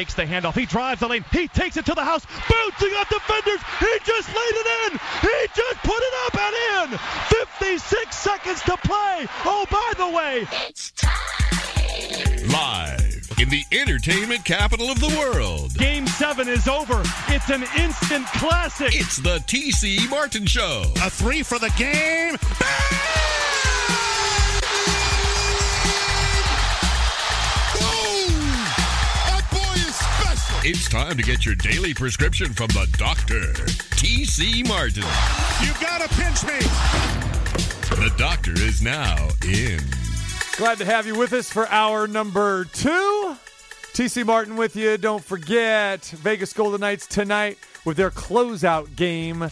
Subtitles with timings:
[0.00, 0.54] fakes the handoff.
[0.54, 1.24] He drives the lane.
[1.30, 3.60] He takes it to the house, bouncing off defenders.
[3.80, 4.98] He just laid it in.
[5.20, 6.98] He just put it up and in.
[7.58, 9.26] 56 seconds to play.
[9.44, 11.10] Oh, by the way, It's time.
[12.48, 15.74] Live in the entertainment capital of the world.
[15.74, 17.02] Game seven is over.
[17.28, 18.94] It's an instant classic.
[18.94, 20.84] It's the TC Martin Show.
[21.02, 22.36] A three for the game.
[22.58, 23.19] Boom!
[30.62, 33.40] It's time to get your daily prescription from the doctor,
[33.96, 35.04] TC Martin.
[35.64, 36.58] You gotta pinch me.
[37.96, 39.80] The doctor is now in.
[40.58, 43.36] Glad to have you with us for hour number two.
[43.94, 44.98] TC Martin with you.
[44.98, 47.56] Don't forget Vegas Golden Knights tonight
[47.86, 49.48] with their closeout game.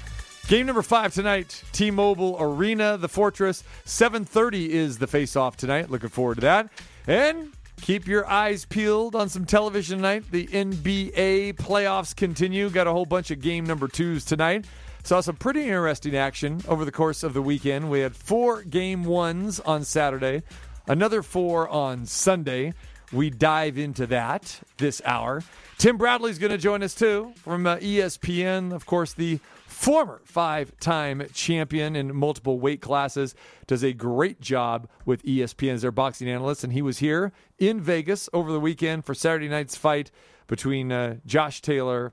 [0.46, 3.64] Game number five tonight, T-Mobile Arena, the Fortress.
[3.86, 5.90] 7:30 is the face-off tonight.
[5.90, 6.68] Looking forward to that.
[7.06, 10.24] And keep your eyes peeled on some television tonight.
[10.30, 12.70] The NBA playoffs continue.
[12.70, 14.66] Got a whole bunch of game number twos tonight.
[15.04, 17.90] Saw some pretty interesting action over the course of the weekend.
[17.90, 20.42] We had four game ones on Saturday,
[20.86, 22.74] another four on Sunday.
[23.12, 25.42] We dive into that this hour.
[25.78, 28.72] Tim Bradley's going to join us too from uh, ESPN.
[28.72, 29.40] Of course, the
[29.78, 33.36] former five time champion in multiple weight classes,
[33.68, 36.64] does a great job with ESPN as their boxing analyst.
[36.64, 40.10] And he was here in Vegas over the weekend for Saturday night's fight
[40.48, 42.12] between uh, Josh Taylor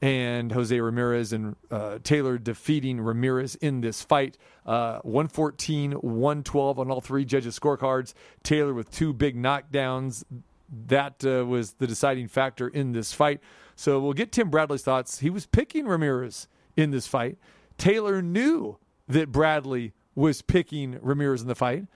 [0.00, 4.38] and Jose Ramirez, and uh, Taylor defeating Ramirez in this fight.
[4.64, 8.14] Uh, 114, 112 on all three judges' scorecards.
[8.42, 10.24] Taylor with two big knockdowns.
[10.86, 13.40] That uh, was the deciding factor in this fight.
[13.76, 15.18] So we'll get Tim Bradley's thoughts.
[15.18, 17.38] He was picking Ramirez in this fight.
[17.78, 18.78] Taylor knew
[19.08, 21.86] that Bradley was picking Ramirez in the fight.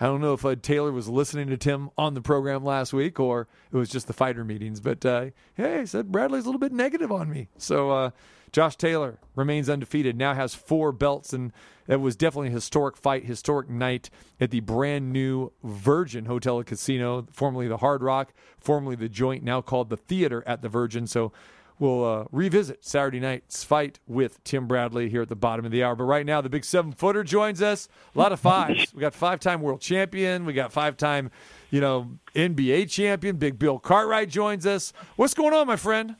[0.00, 3.18] I don't know if uh, Taylor was listening to Tim on the program last week
[3.18, 4.80] or it was just the fighter meetings.
[4.80, 7.48] But uh, hey, I said Bradley's a little bit negative on me.
[7.58, 8.10] So uh,
[8.52, 11.52] Josh Taylor remains undefeated, now has four belts, and
[11.88, 14.08] it was definitely a historic fight, historic night
[14.40, 19.42] at the brand new Virgin Hotel and Casino, formerly the Hard Rock, formerly the Joint,
[19.42, 21.06] now called the Theater at the Virgin.
[21.06, 21.32] So
[21.78, 25.84] We'll uh, revisit Saturday night's fight with Tim Bradley here at the bottom of the
[25.84, 25.94] hour.
[25.94, 27.88] But right now, the big seven footer joins us.
[28.14, 28.92] A lot of fives.
[28.94, 30.44] We got five time world champion.
[30.44, 31.30] We got five time,
[31.70, 33.36] you know, NBA champion.
[33.36, 34.92] Big Bill Cartwright joins us.
[35.16, 36.16] What's going on, my friend?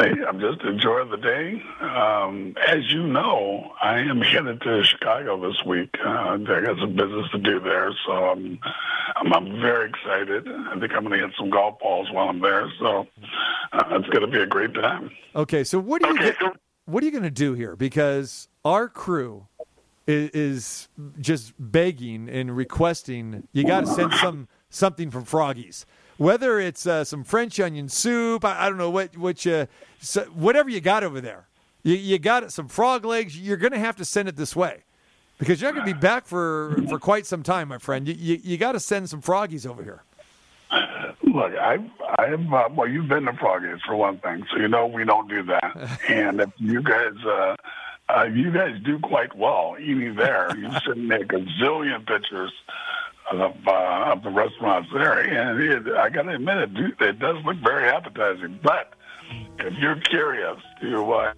[0.00, 1.60] Hey, I'm just enjoying the day.
[1.80, 5.92] Um, as you know, I am headed to Chicago this week.
[6.04, 8.60] Uh, I got some business to do there, so I'm,
[9.16, 10.46] I'm, I'm very excited.
[10.46, 13.08] I think I'm going to hit some golf balls while I'm there, so
[13.72, 15.10] uh, it's going to be a great time.
[15.34, 16.52] Okay, so what are you Okay, so-
[16.84, 17.74] what are you going to do here?
[17.74, 19.48] Because our crew
[20.06, 20.88] is, is
[21.20, 23.48] just begging and requesting.
[23.52, 25.84] You got to send some something from Froggies,
[26.18, 28.44] whether it's uh, some French onion soup.
[28.44, 29.66] I, I don't know what what you
[30.00, 31.48] so, whatever you got over there.
[31.82, 33.38] You, you got it, some frog legs.
[33.38, 34.82] You're going to have to send it this way
[35.38, 38.06] because you're not going to be back for for quite some time, my friend.
[38.06, 40.02] You you, you got to send some Froggies over here.
[41.22, 41.78] Look, I,
[42.18, 45.28] I've uh, well, you've been to Froggies for one thing, so you know we don't
[45.28, 46.00] do that.
[46.08, 47.56] and if you guys, uh,
[48.08, 50.54] uh, you guys do quite well eating there.
[50.56, 52.52] You should make a zillion pictures
[53.32, 57.18] of uh, of the restaurants there, and it, I got to admit, it, do, it
[57.18, 58.58] does look very appetizing.
[58.62, 58.94] But
[59.58, 61.12] if you're curious to.
[61.12, 61.32] Uh,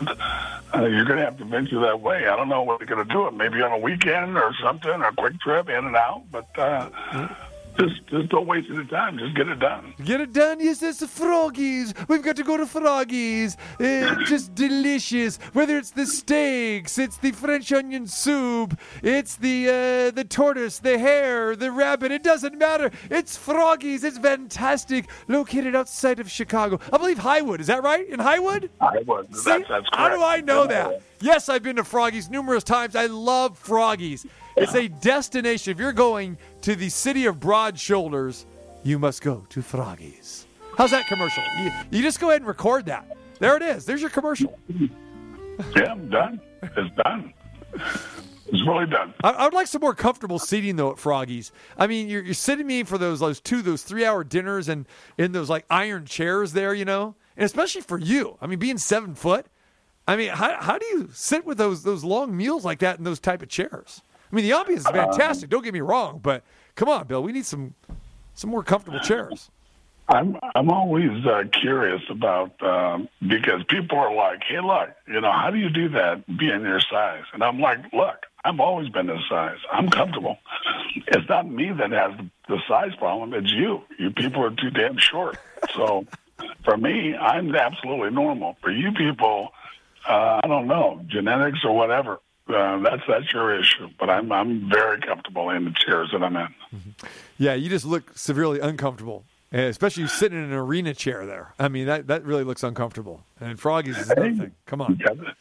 [0.00, 2.28] uh, you're going to have to venture that way.
[2.28, 3.34] I don't know what you're going to do it.
[3.34, 6.22] Maybe on a weekend or something, or a quick trip in and out.
[6.30, 6.88] But uh,
[7.78, 9.18] just just don't waste any time.
[9.18, 9.94] Just get it done.
[10.04, 10.60] Get it done.
[10.60, 11.94] Yes, it's the Froggies.
[12.08, 13.56] We've got to go to Froggies.
[13.78, 15.38] It's just delicious.
[15.52, 20.98] Whether it's the steaks, it's the French onion soup, it's the uh, the tortoise, the
[20.98, 22.12] hare, the rabbit.
[22.12, 22.90] It doesn't matter.
[23.10, 24.04] It's Froggies.
[24.04, 25.08] It's fantastic.
[25.28, 26.80] Located outside of Chicago.
[26.92, 27.60] I believe Highwood.
[27.60, 28.08] Is that right?
[28.08, 28.68] In Highwood?
[29.06, 29.36] Would.
[29.36, 29.50] See?
[29.50, 29.96] That's, that's correct.
[29.96, 31.02] How do I know that?
[31.20, 32.94] Yes, I've been to Froggies numerous times.
[32.94, 34.26] I love Froggies.
[34.56, 35.72] It's a destination.
[35.72, 38.46] If you're going to the city of Broad Shoulders,
[38.82, 40.44] you must go to Froggies.
[40.76, 41.42] How's that commercial?
[41.60, 43.16] You, you just go ahead and record that.
[43.40, 43.84] There it is.
[43.84, 44.58] There's your commercial.
[45.74, 46.40] Yeah, I'm done.
[46.62, 47.34] It's done.
[48.50, 49.12] It's really done.
[49.22, 51.50] I, I would like some more comfortable seating though at Froggies.
[51.76, 54.86] I mean, you're, you're sitting me for those those two those three hour dinners and
[55.18, 58.36] in those like iron chairs there, you know, and especially for you.
[58.40, 59.46] I mean, being seven foot.
[60.06, 63.04] I mean, how, how do you sit with those those long meals like that in
[63.04, 64.02] those type of chairs?
[64.30, 65.50] I mean, the ambiance is fantastic.
[65.50, 66.42] Don't get me wrong, but
[66.74, 67.74] come on, Bill, we need some
[68.34, 69.50] some more comfortable chairs.
[70.08, 75.32] I'm I'm always uh, curious about um, because people are like, "Hey, look, you know,
[75.32, 79.06] how do you do that being your size?" And I'm like, "Look, I've always been
[79.06, 79.58] this size.
[79.72, 80.38] I'm comfortable.
[81.10, 82.12] It's not me that has
[82.48, 83.32] the size problem.
[83.32, 83.82] It's you.
[83.98, 85.38] You people are too damn short.
[85.74, 86.06] So
[86.64, 88.56] for me, I'm absolutely normal.
[88.60, 89.52] For you people,
[90.08, 92.20] uh, I don't know, genetics or whatever.
[92.48, 93.88] Uh, that's that's your issue.
[93.98, 96.48] But I'm I'm very comfortable in the chairs that I'm in.
[97.36, 101.54] Yeah, you just look severely uncomfortable, and especially sitting in an arena chair there.
[101.58, 103.22] I mean, that, that really looks uncomfortable.
[103.40, 104.52] And Froggy's is another thing.
[104.66, 104.96] Come on.
[104.96, 105.34] You got to,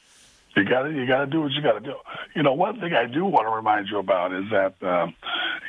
[0.56, 1.96] you got to, you do what you got to do.
[2.36, 5.16] You know, one thing I do want to remind you about is that, um,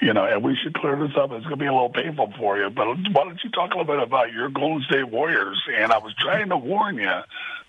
[0.02, 1.31] you know, and we should clear this up.
[1.32, 3.79] It's going to be a little painful for you, but why don't you talk a
[3.79, 5.62] little bit about your Golden State Warriors?
[5.75, 7.20] And I was trying to warn you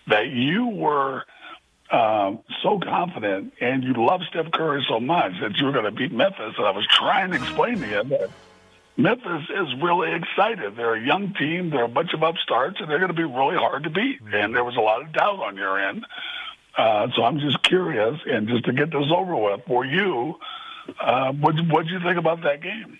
[0.07, 1.23] that you were
[1.91, 5.91] um, so confident and you love Steph Curry so much that you were going to
[5.91, 6.53] beat Memphis.
[6.57, 8.29] And I was trying to explain to you that
[8.97, 10.75] Memphis is really excited.
[10.75, 11.69] They're a young team.
[11.69, 14.19] They're a bunch of upstarts, and they're going to be really hard to beat.
[14.33, 16.05] And there was a lot of doubt on your end.
[16.77, 20.35] Uh, so I'm just curious, and just to get this over with for you,
[20.99, 22.99] uh, what what did you think about that game?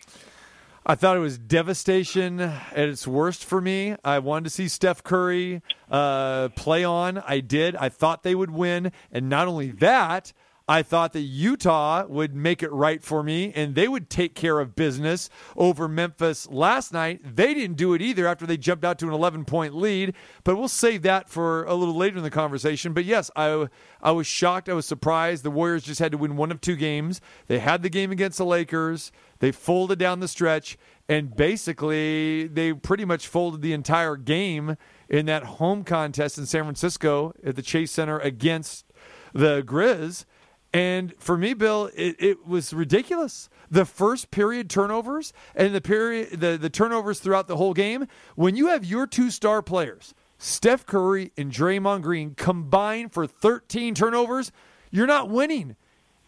[0.86, 3.96] I thought it was devastation at its worst for me.
[4.04, 5.62] I wanted to see Steph Curry
[5.92, 7.18] uh, play on.
[7.20, 7.76] I did.
[7.76, 8.92] I thought they would win.
[9.12, 10.34] And not only that,
[10.70, 14.60] I thought that Utah would make it right for me and they would take care
[14.60, 15.28] of business
[15.58, 17.22] over Memphis last night.
[17.24, 20.58] They didn't do it either after they jumped out to an 11 point lead, but
[20.58, 22.94] we'll save that for a little later in the conversation.
[22.94, 23.68] But yes, I,
[24.00, 24.70] I was shocked.
[24.70, 25.42] I was surprised.
[25.42, 27.20] The Warriors just had to win one of two games.
[27.48, 30.78] They had the game against the Lakers, they folded down the stretch,
[31.08, 34.78] and basically they pretty much folded the entire game
[35.08, 38.86] in that home contest in San Francisco at the Chase Center against
[39.34, 40.26] the Grizz.
[40.72, 43.50] And for me, Bill, it, it was ridiculous.
[43.72, 48.08] The first period turnovers and the period the, the turnovers throughout the whole game.
[48.36, 53.96] When you have your two star players, Steph Curry and Draymond Green, combined for 13
[53.96, 54.52] turnovers,
[54.92, 55.76] you're not winning.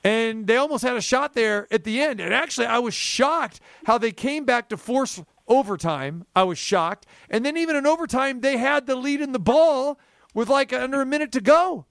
[0.03, 2.19] And they almost had a shot there at the end.
[2.19, 6.25] And actually, I was shocked how they came back to force overtime.
[6.35, 7.05] I was shocked.
[7.29, 9.99] And then even in overtime, they had the lead in the ball
[10.33, 11.85] with like under a minute to go.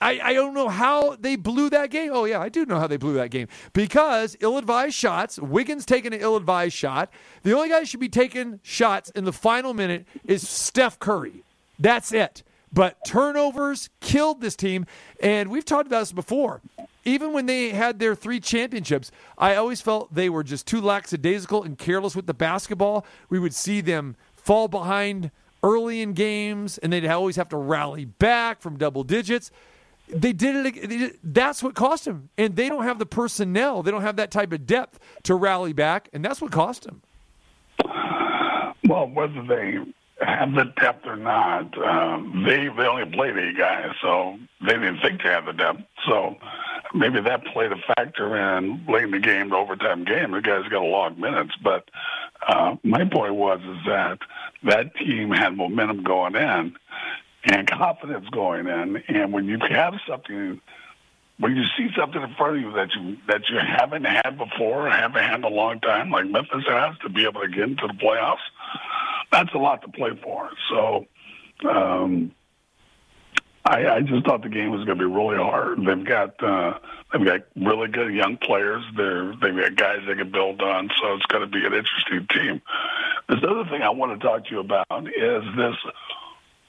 [0.00, 2.10] I, I don't know how they blew that game.
[2.12, 3.46] Oh, yeah, I do know how they blew that game.
[3.72, 7.12] Because ill advised shots, Wiggins taking an ill advised shot.
[7.44, 11.44] The only guy should be taking shots in the final minute is Steph Curry.
[11.78, 12.42] That's it.
[12.72, 14.86] But turnovers killed this team.
[15.22, 16.60] And we've talked about this before.
[17.04, 21.64] Even when they had their three championships, I always felt they were just too lackadaisical
[21.64, 23.04] and careless with the basketball.
[23.28, 25.30] We would see them fall behind
[25.64, 29.50] early in games, and they'd always have to rally back from double digits
[30.08, 31.18] they did it.
[31.22, 33.82] That's what cost them, and they don't have the personnel.
[33.82, 37.02] They don't have that type of depth to rally back, and that's what cost them.
[38.84, 39.78] Well, whether they
[40.26, 45.00] have the depth or not, um, they they only played eight guys, so they didn't
[45.00, 45.82] think they had the depth.
[46.06, 46.36] So
[46.94, 50.32] maybe that played a factor in late in the game, the overtime game.
[50.32, 51.88] The guys got a long minutes, but
[52.46, 54.18] uh, my point was is that
[54.64, 56.76] that team had momentum going in
[57.44, 59.02] and confidence going in.
[59.08, 60.60] And when you have something,
[61.38, 64.88] when you see something in front of you that you that you haven't had before,
[64.88, 67.86] haven't had in a long time, like Memphis has, to be able to get into
[67.86, 68.44] the playoffs,
[69.30, 70.50] that's a lot to play for.
[70.70, 71.06] So.
[71.68, 72.32] Um,
[73.64, 75.78] I, I just thought the game was going to be really hard.
[75.84, 76.78] They've got uh,
[77.12, 78.82] they've got really good young players.
[78.96, 82.26] They're they've got guys they can build on, so it's going to be an interesting
[82.32, 82.60] team.
[83.28, 85.76] This other thing I want to talk to you about is this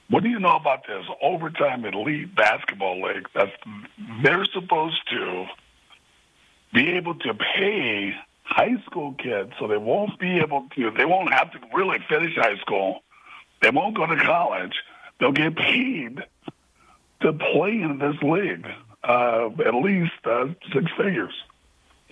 [0.08, 3.28] what do you know about this overtime elite basketball league?
[3.34, 3.52] That
[4.22, 5.46] they're supposed to
[6.72, 10.90] be able to pay high school kids, so they won't be able to.
[10.90, 13.02] They won't have to really finish high school.
[13.62, 14.74] They won't go to college.
[15.18, 16.22] They'll get paid
[17.20, 18.66] to play in this league,
[19.02, 21.32] uh, at least uh, six figures.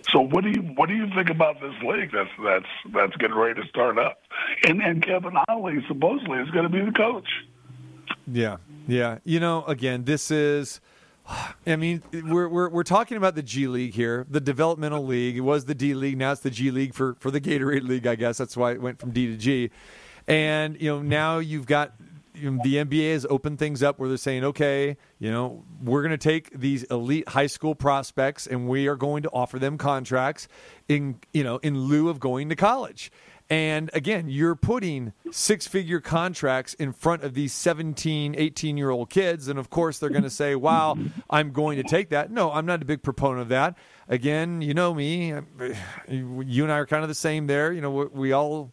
[0.09, 3.37] So what do you what do you think about this league that's that's that's getting
[3.37, 4.19] ready to start up?
[4.67, 7.27] And and Kevin Ollie supposedly is going to be the coach.
[8.27, 9.19] Yeah, yeah.
[9.23, 10.81] You know, again, this is.
[11.65, 15.37] I mean, we're, we're we're talking about the G League here, the developmental league.
[15.37, 18.05] It was the D League, now it's the G League for for the Gatorade League.
[18.05, 19.71] I guess that's why it went from D to G.
[20.27, 21.93] And you know, now you've got
[22.35, 26.01] you know, the NBA has opened things up where they're saying, okay, you know, we're
[26.01, 29.77] going to take these elite high school prospects and we are going to offer them
[29.77, 30.47] contracts
[30.89, 33.11] in you know in lieu of going to college.
[33.49, 39.09] And again, you're putting six figure contracts in front of these 17, 18 year old
[39.09, 39.47] kids.
[39.47, 40.97] And of course, they're going to say, wow,
[41.29, 42.31] I'm going to take that.
[42.31, 43.77] No, I'm not a big proponent of that.
[44.07, 45.33] Again, you know me.
[46.09, 47.71] You and I are kind of the same there.
[47.71, 48.71] You know, we all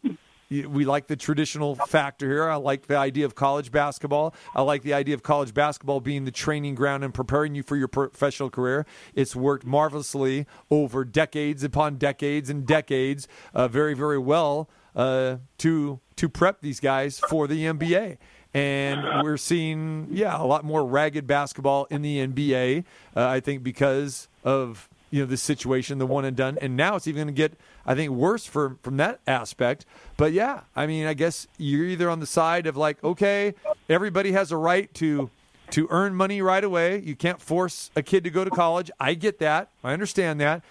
[0.50, 2.48] we like the traditional factor here.
[2.48, 4.34] I like the idea of college basketball.
[4.54, 7.76] I like the idea of college basketball being the training ground and preparing you for
[7.76, 8.84] your professional career.
[9.14, 16.00] It's worked marvelously over decades upon decades and decades, uh, very, very well uh, to
[16.16, 18.18] to prep these guys for the NBA.
[18.52, 22.84] And we're seeing, yeah, a lot more ragged basketball in the NBA.
[23.16, 26.96] Uh, I think because of you know the situation, the one and done, and now
[26.96, 29.86] it's even going to get, I think, worse for from that aspect.
[30.16, 33.54] But yeah, I mean, I guess you're either on the side of like, okay,
[33.88, 35.30] everybody has a right to
[35.70, 37.00] to earn money right away.
[37.00, 38.90] You can't force a kid to go to college.
[38.98, 39.68] I get that.
[39.84, 40.62] I understand that.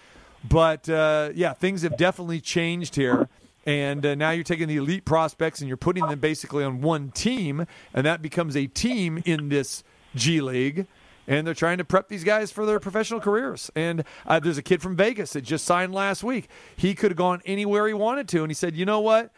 [0.48, 3.28] But uh, yeah, things have definitely changed here.
[3.66, 7.10] And uh, now you're taking the elite prospects and you're putting them basically on one
[7.10, 10.86] team, and that becomes a team in this G League.
[11.26, 13.70] And they're trying to prep these guys for their professional careers.
[13.76, 16.48] And uh, there's a kid from Vegas that just signed last week.
[16.76, 19.30] He could have gone anywhere he wanted to, and he said, "You know what?"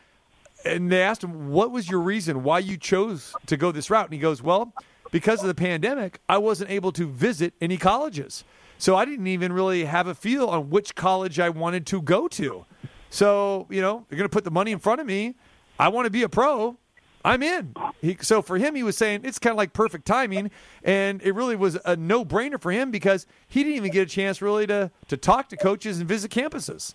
[0.65, 4.07] And they asked him, "What was your reason why you chose to go this route?"
[4.07, 4.73] And he goes, "Well,
[5.11, 8.45] because of the pandemic, I wasn't able to visit any colleges,
[8.79, 12.29] so I didn't even really have a feel on which college I wanted to go
[12.29, 12.65] to."
[13.11, 15.35] So, you know, you're going to put the money in front of me.
[15.79, 16.79] I want to be a pro.
[17.25, 17.75] I'm in.
[18.00, 20.50] He, so for him, he was saying it's kind of like perfect timing,
[20.83, 24.11] and it really was a no brainer for him because he didn't even get a
[24.11, 26.95] chance really to to talk to coaches and visit campuses.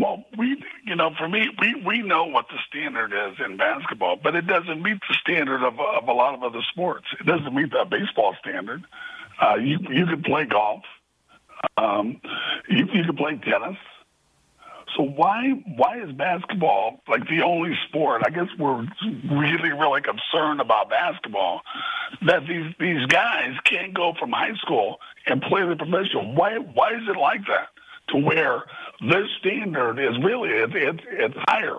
[0.00, 4.16] Well, we, you know, for me, we, we know what the standard is in basketball,
[4.22, 7.06] but it doesn't meet the standard of, of a lot of other sports.
[7.20, 8.82] It doesn't meet that baseball standard.
[9.40, 10.82] Uh, you you can play golf.
[11.76, 12.20] Um,
[12.68, 13.76] you, you can play tennis.
[14.96, 18.22] So why why is basketball like the only sport?
[18.26, 18.86] I guess we're
[19.30, 21.62] really really concerned about basketball
[22.26, 26.34] that these these guys can't go from high school and play the professional.
[26.34, 27.68] Why why is it like that?
[28.08, 28.64] To where
[29.00, 31.78] this standard is really it's it's, it's higher.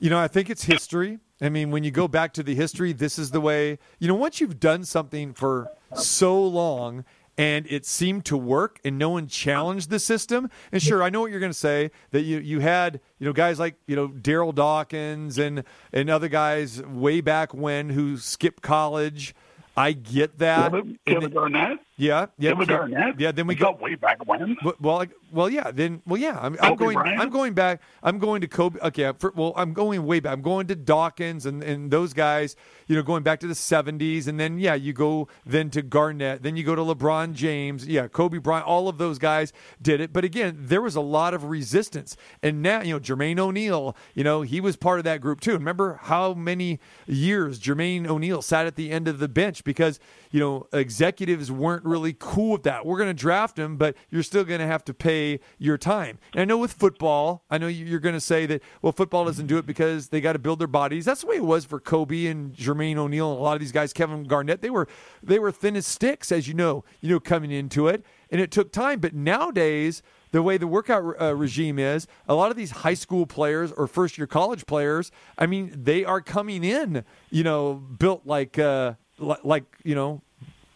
[0.00, 1.18] You know, I think it's history.
[1.40, 4.14] I mean, when you go back to the history, this is the way, you know,
[4.14, 7.04] once you've done something for so long
[7.38, 10.50] and it seemed to work and no one challenged the system.
[10.72, 13.32] And sure, I know what you're going to say that you, you had, you know,
[13.32, 18.62] guys like, you know, Daryl Dawkins and, and other guys way back when who skipped
[18.62, 19.34] college.
[19.76, 20.72] I get that.
[20.72, 21.78] Kevin, Kevin Garnett.
[21.98, 22.64] Yeah, yeah, sure.
[22.64, 23.18] Garnett.
[23.20, 23.32] yeah.
[23.32, 24.56] Then we go way back when.
[24.64, 25.70] well, well, like- well, yeah.
[25.70, 26.38] Then, well, yeah.
[26.40, 26.94] I'm, I'm going.
[26.94, 27.20] Bryant?
[27.20, 27.82] I'm going back.
[28.02, 28.78] I'm going to Kobe.
[28.80, 29.12] Okay.
[29.18, 30.32] For, well, I'm going way back.
[30.32, 32.56] I'm going to Dawkins and, and those guys.
[32.86, 36.42] You know, going back to the '70s, and then yeah, you go then to Garnett.
[36.42, 37.86] Then you go to LeBron James.
[37.86, 38.66] Yeah, Kobe Bryant.
[38.66, 39.52] All of those guys
[39.82, 40.12] did it.
[40.12, 42.16] But again, there was a lot of resistance.
[42.42, 43.94] And now, you know, Jermaine O'Neal.
[44.14, 45.52] You know, he was part of that group too.
[45.52, 49.98] Remember how many years Jermaine O'Neal sat at the end of the bench because
[50.30, 52.84] you know executives weren't really cool with that.
[52.84, 56.18] We're going to draft him, but you're still going to have to pay your time.
[56.32, 59.24] And I know with football, I know you- you're going to say that well, football
[59.24, 61.04] doesn't do it because they got to build their bodies.
[61.04, 63.72] That's the way it was for Kobe and Jermaine O'Neal and a lot of these
[63.72, 63.92] guys.
[63.92, 64.88] Kevin Garnett, they were
[65.22, 68.50] they were thin as sticks, as you know, you know, coming into it, and it
[68.50, 69.00] took time.
[69.00, 70.02] But nowadays.
[70.30, 73.86] The way the workout uh, regime is, a lot of these high school players or
[73.86, 78.92] first year college players, I mean, they are coming in, you know, built like, uh,
[79.18, 80.22] like you know,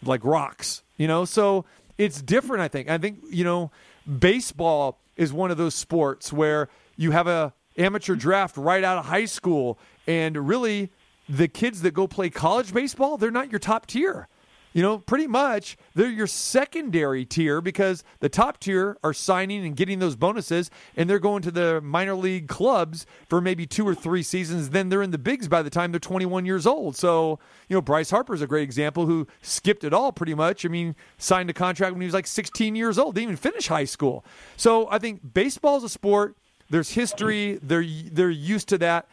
[0.03, 1.25] like rocks, you know.
[1.25, 1.65] So
[1.97, 2.61] it's different.
[2.61, 2.89] I think.
[2.89, 3.71] I think you know,
[4.19, 9.05] baseball is one of those sports where you have a amateur draft right out of
[9.05, 10.91] high school, and really,
[11.29, 14.27] the kids that go play college baseball, they're not your top tier.
[14.73, 19.75] You know, pretty much they're your secondary tier because the top tier are signing and
[19.75, 23.93] getting those bonuses, and they're going to the minor league clubs for maybe two or
[23.93, 24.71] three seasons.
[24.71, 26.95] Then they're in the bigs by the time they're 21 years old.
[26.95, 27.39] So,
[27.69, 30.65] you know, Bryce Harper's a great example who skipped it all pretty much.
[30.65, 33.67] I mean, signed a contract when he was like 16 years old, didn't even finish
[33.67, 34.25] high school.
[34.57, 36.35] So I think baseball's a sport.
[36.69, 37.59] There's history.
[37.61, 39.07] They're they're used to that.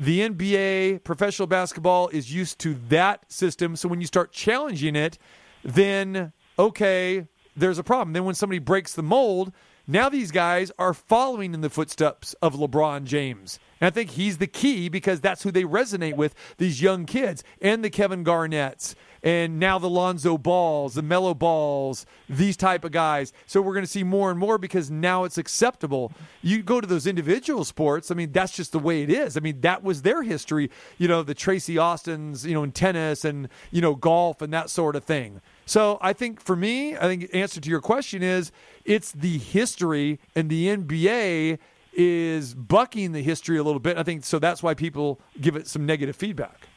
[0.00, 3.76] The NBA, professional basketball, is used to that system.
[3.76, 5.18] So when you start challenging it,
[5.64, 8.12] then okay, there's a problem.
[8.12, 9.52] Then when somebody breaks the mold,
[9.86, 13.58] now these guys are following in the footsteps of LeBron James.
[13.80, 17.42] And I think he's the key because that's who they resonate with, these young kids,
[17.60, 22.92] and the Kevin Garnetts, and now the Lonzo Balls, the Melo Balls, these type of
[22.92, 23.32] guys.
[23.46, 26.12] So we're going to see more and more because now it's acceptable.
[26.42, 29.36] You go to those individual sports, I mean, that's just the way it is.
[29.36, 33.24] I mean, that was their history, you know, the Tracy Austins, you know, in tennis
[33.24, 35.40] and, you know, golf and that sort of thing.
[35.66, 38.50] So I think for me, I think answer to your question is
[38.84, 41.58] it's the history and the NBA
[41.94, 43.96] is bucking the history a little bit.
[43.96, 46.68] I think so that's why people give it some negative feedback.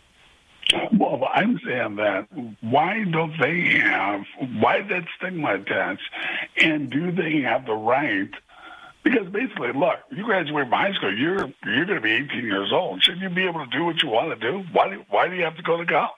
[0.97, 2.27] Well, I'm saying that
[2.61, 4.21] why don't they have
[4.59, 6.09] why that stigma attached,
[6.57, 8.29] and do they have the right
[9.03, 12.71] Because basically, look, you graduate from high school, you're you're going to be 18 years
[12.73, 13.03] old.
[13.03, 14.63] Shouldn't you be able to do what you want to do?
[14.73, 16.11] Why do why do you have to go to college?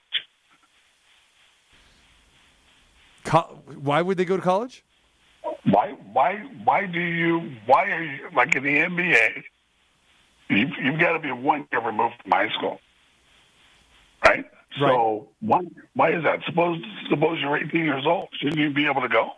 [3.24, 4.82] Co- why would they go to college?
[5.64, 9.42] Why why why do you why are you like in the NBA?
[10.48, 12.80] You've, you've got to be one year removed from high school,
[14.28, 14.44] right?
[14.78, 15.60] So why
[15.94, 16.40] why is that?
[16.46, 19.32] Suppose suppose you're 18 years old, shouldn't you be able to go?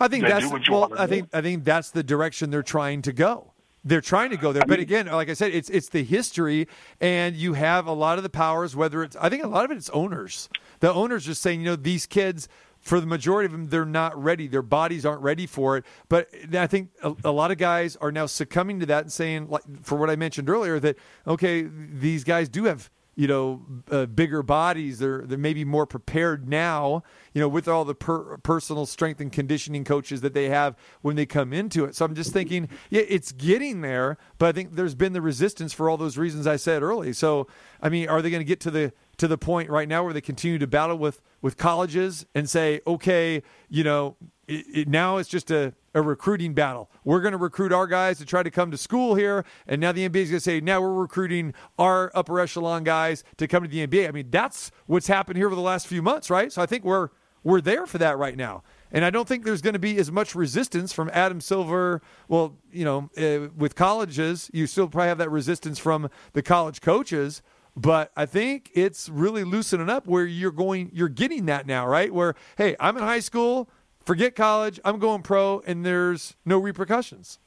[0.00, 0.92] I think that's do what you well.
[0.96, 1.10] I do.
[1.10, 3.52] think I think that's the direction they're trying to go.
[3.84, 6.68] They're trying to go there, but again, like I said, it's it's the history,
[7.00, 8.76] and you have a lot of the powers.
[8.76, 10.48] Whether it's, I think a lot of it is owners.
[10.78, 12.48] The owners are saying, you know, these kids,
[12.78, 14.46] for the majority of them, they're not ready.
[14.46, 15.84] Their bodies aren't ready for it.
[16.08, 19.48] But I think a, a lot of guys are now succumbing to that and saying,
[19.48, 20.96] like for what I mentioned earlier, that
[21.26, 24.98] okay, these guys do have you know, uh, bigger bodies.
[24.98, 27.02] They're they're maybe more prepared now,
[27.34, 31.16] you know, with all the per- personal strength and conditioning coaches that they have when
[31.16, 31.94] they come into it.
[31.94, 35.72] So I'm just thinking, yeah, it's getting there, but I think there's been the resistance
[35.72, 37.12] for all those reasons I said early.
[37.12, 37.46] So
[37.80, 38.92] I mean, are they going to get to the
[39.22, 42.80] to the point right now where they continue to battle with with colleges and say,
[42.88, 44.16] okay, you know,
[44.48, 46.90] it, it, now it's just a, a recruiting battle.
[47.04, 49.92] We're going to recruit our guys to try to come to school here, and now
[49.92, 53.62] the NBA is going to say, now we're recruiting our upper echelon guys to come
[53.62, 54.08] to the NBA.
[54.08, 56.52] I mean, that's what's happened here over the last few months, right?
[56.52, 57.10] So I think we're
[57.44, 58.64] we're there for that right now.
[58.90, 62.02] And I don't think there's going to be as much resistance from Adam Silver.
[62.28, 66.80] Well, you know, uh, with colleges, you still probably have that resistance from the college
[66.80, 67.40] coaches.
[67.76, 72.12] But I think it's really loosening up where you're going, you're getting that now, right?
[72.12, 73.68] Where, hey, I'm in high school,
[74.04, 77.38] forget college, I'm going pro, and there's no repercussions.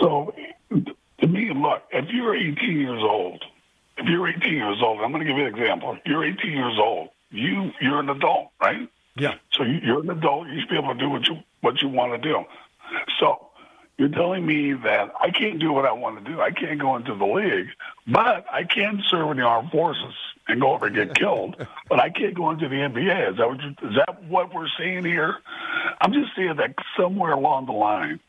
[0.00, 0.34] So,
[1.20, 3.44] to me, look, if you're 18 years old,
[3.96, 5.98] if you're 18 years old, I'm going to give you an example.
[6.06, 7.08] You're 18 years old.
[7.30, 8.88] You you're an adult, right?
[9.16, 9.34] Yeah.
[9.52, 10.48] So you- you're an adult.
[10.48, 12.44] You should be able to do what you what you want to do.
[13.18, 13.47] So
[13.98, 16.40] you're telling me that I can't do what I want to do.
[16.40, 17.66] I can't go into the league,
[18.06, 20.14] but I can serve in the armed forces
[20.46, 21.56] and go over and get killed.
[21.88, 23.30] But I can't go into the NBA.
[23.30, 25.36] Is that what you, is that what we're seeing here?
[26.02, 28.20] I'm just seeing that somewhere along the line,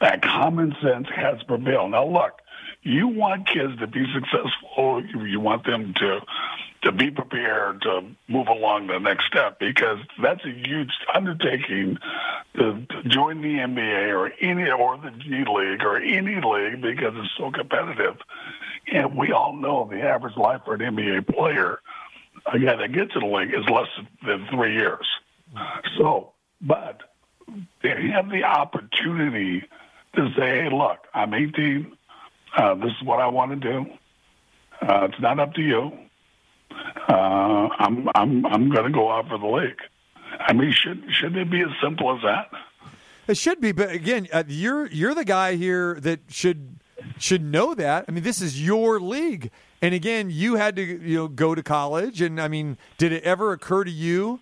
[0.00, 1.90] that common sense has prevailed.
[1.90, 2.40] Now look,
[2.82, 5.04] you want kids to be successful.
[5.04, 6.20] You, you want them to
[6.82, 11.96] to be prepared to move along the next step because that's a huge undertaking
[12.56, 17.14] to, to join the NBA or any or the G League or any league because
[17.16, 18.16] it's so competitive.
[18.92, 21.78] And we all know the average life for an NBA player,
[22.52, 23.88] a guy that gets to the league, is less
[24.26, 25.06] than three years.
[25.98, 27.00] So, but
[27.82, 29.62] they have the opportunity
[30.16, 31.92] to say, hey, look, I'm 18.
[32.56, 33.86] Uh, this is what I want to do.
[34.80, 35.92] Uh, it's not up to you.
[37.08, 39.80] Uh, I'm I'm I'm going to go out for the league.
[40.40, 42.50] I mean, should should it be as simple as that?
[43.28, 46.78] It should be, but again, uh, you're you're the guy here that should
[47.18, 48.04] should know that.
[48.08, 51.62] I mean, this is your league, and again, you had to you know go to
[51.62, 54.40] college, and I mean, did it ever occur to you,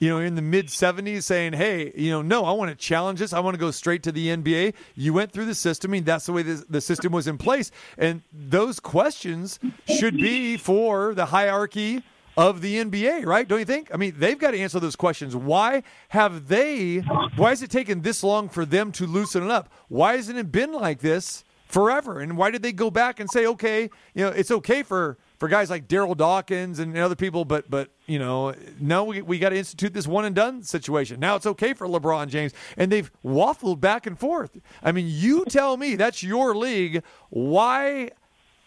[0.00, 3.20] you know, in the mid '70s, saying, "Hey, you know, no, I want to challenge
[3.20, 3.32] this.
[3.32, 5.90] I want to go straight to the NBA." You went through the system.
[5.90, 10.16] I mean, that's the way the, the system was in place, and those questions should
[10.16, 12.02] be for the hierarchy
[12.36, 13.46] of the NBA, right?
[13.46, 13.90] Don't you think?
[13.92, 15.36] I mean, they've got to answer those questions.
[15.36, 16.98] Why have they,
[17.36, 19.70] why has it taken this long for them to loosen it up?
[19.88, 22.20] Why hasn't it been like this forever?
[22.20, 23.82] And why did they go back and say, okay,
[24.14, 27.90] you know, it's okay for, for guys like Daryl Dawkins and other people, but, but,
[28.06, 31.20] you know, no, we, we got to institute this one and done situation.
[31.20, 32.52] Now it's okay for LeBron James.
[32.76, 34.60] And they've waffled back and forth.
[34.82, 37.04] I mean, you tell me that's your league.
[37.30, 38.10] Why,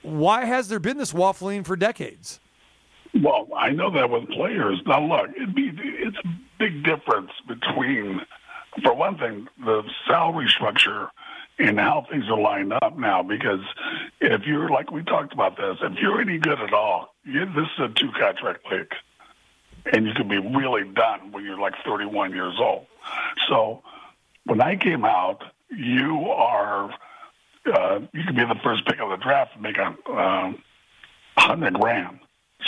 [0.02, 2.40] why has there been this waffling for decades?
[3.22, 4.82] Well, I know that with players.
[4.88, 8.22] Now, look, be it's a big difference between,
[8.82, 11.10] for one thing, the salary structure
[11.60, 13.24] and how things are lined up now.
[13.24, 13.62] Because
[14.20, 17.68] if you're like we talked about this, if you're any good at all, you, this
[17.78, 18.94] is a two contract league,
[19.92, 22.86] and you can be really done when you're like 31 years old.
[23.48, 23.84] So
[24.46, 26.94] when I came out, you are
[27.66, 30.62] uh, you can be the first pick of the draft and make a um,
[31.38, 32.20] hundred grand.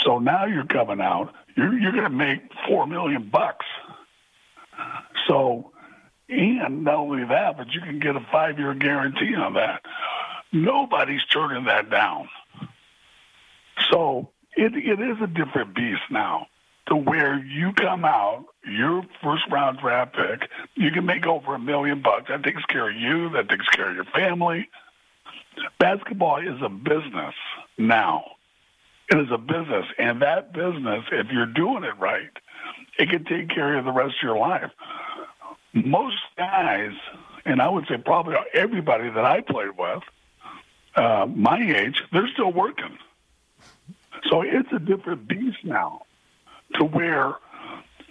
[0.04, 3.66] So now you're coming out, you're you're going to make four million bucks.
[5.26, 5.72] So,
[6.28, 9.82] and not only that, but you can get a five year guarantee on that.
[10.52, 12.28] Nobody's turning that down.
[13.90, 16.46] So it it is a different beast now.
[16.88, 21.58] To where you come out, your first round draft pick, you can make over a
[21.58, 22.28] million bucks.
[22.28, 23.28] That takes care of you.
[23.30, 24.68] That takes care of your family.
[25.78, 27.34] Basketball is a business
[27.76, 28.24] now.
[29.10, 32.30] It is a business, and that business, if you're doing it right,
[32.98, 34.70] it can take care of the rest of your life.
[35.84, 36.92] Most guys
[37.46, 40.02] and I would say probably everybody that I played with,
[40.96, 42.98] uh, my age, they're still working.
[44.28, 46.02] So it's a different beast now,
[46.74, 47.34] to where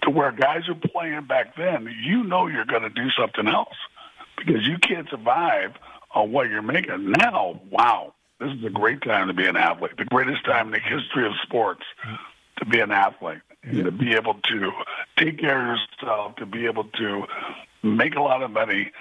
[0.03, 1.93] to where guys are playing back then.
[2.03, 3.75] You know you're going to do something else
[4.37, 5.73] because you can't survive
[6.13, 7.59] on what you're making now.
[7.69, 9.97] Wow, this is a great time to be an athlete.
[9.97, 11.83] The greatest time in the history of sports
[12.65, 14.71] to be an athlete and to be able to
[15.17, 17.25] take care of yourself, to be able to
[17.83, 18.91] make a lot of money,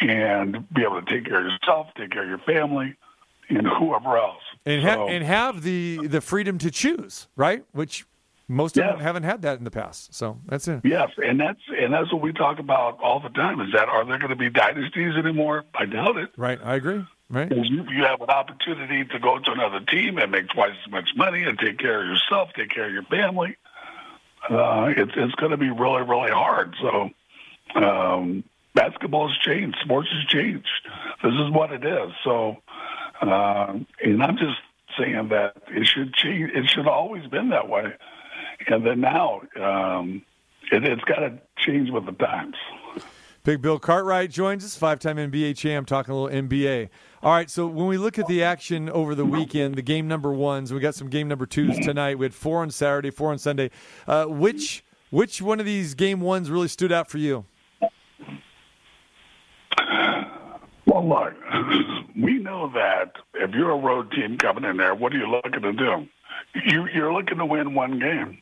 [0.00, 2.94] and be able to take care of yourself, take care of your family,
[3.48, 4.42] and whoever else.
[4.64, 7.64] and ha- So- and have the the freedom to choose, right?
[7.72, 8.04] Which
[8.48, 8.92] most of Yeah.
[8.92, 10.14] them haven't had that in the past.
[10.14, 10.80] So that's it.
[10.84, 13.60] Yes, and that's and that's what we talk about all the time.
[13.60, 15.64] Is that are there going to be dynasties anymore?
[15.74, 16.30] I doubt it.
[16.36, 17.04] Right, I agree.
[17.32, 17.50] Right.
[17.50, 21.08] You, you have an opportunity to go to another team and make twice as much
[21.16, 23.56] money and take care of yourself, take care of your family.
[24.50, 26.74] Uh, it's it's going to be really really hard.
[26.82, 27.10] So
[27.74, 30.68] um, basketball has changed, sports has changed.
[31.24, 32.12] This is what it is.
[32.22, 32.58] So,
[33.22, 34.58] uh, and I'm just
[34.98, 36.50] saying that it should change.
[36.52, 37.94] It should always been that way,
[38.66, 40.22] and then now um,
[40.70, 42.56] it, it's got to change with the times.
[43.44, 46.88] Big Bill Cartwright joins us, five time NBA champ, talking a little NBA.
[47.24, 50.32] All right, so when we look at the action over the weekend, the game number
[50.32, 52.18] ones, we got some game number twos tonight.
[52.18, 53.72] We had four on Saturday, four on Sunday.
[54.06, 57.44] Uh, which which one of these game ones really stood out for you?
[60.86, 61.34] Well, look,
[62.16, 65.62] we know that if you're a road team coming in there, what are you looking
[65.62, 66.06] to do?
[66.64, 68.38] You, you're looking to win one game.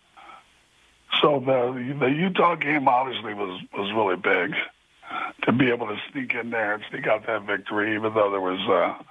[1.22, 4.54] So the the Utah game obviously was was really big
[5.42, 8.40] to be able to sneak in there and sneak out that victory, even though there
[8.40, 9.02] was, uh,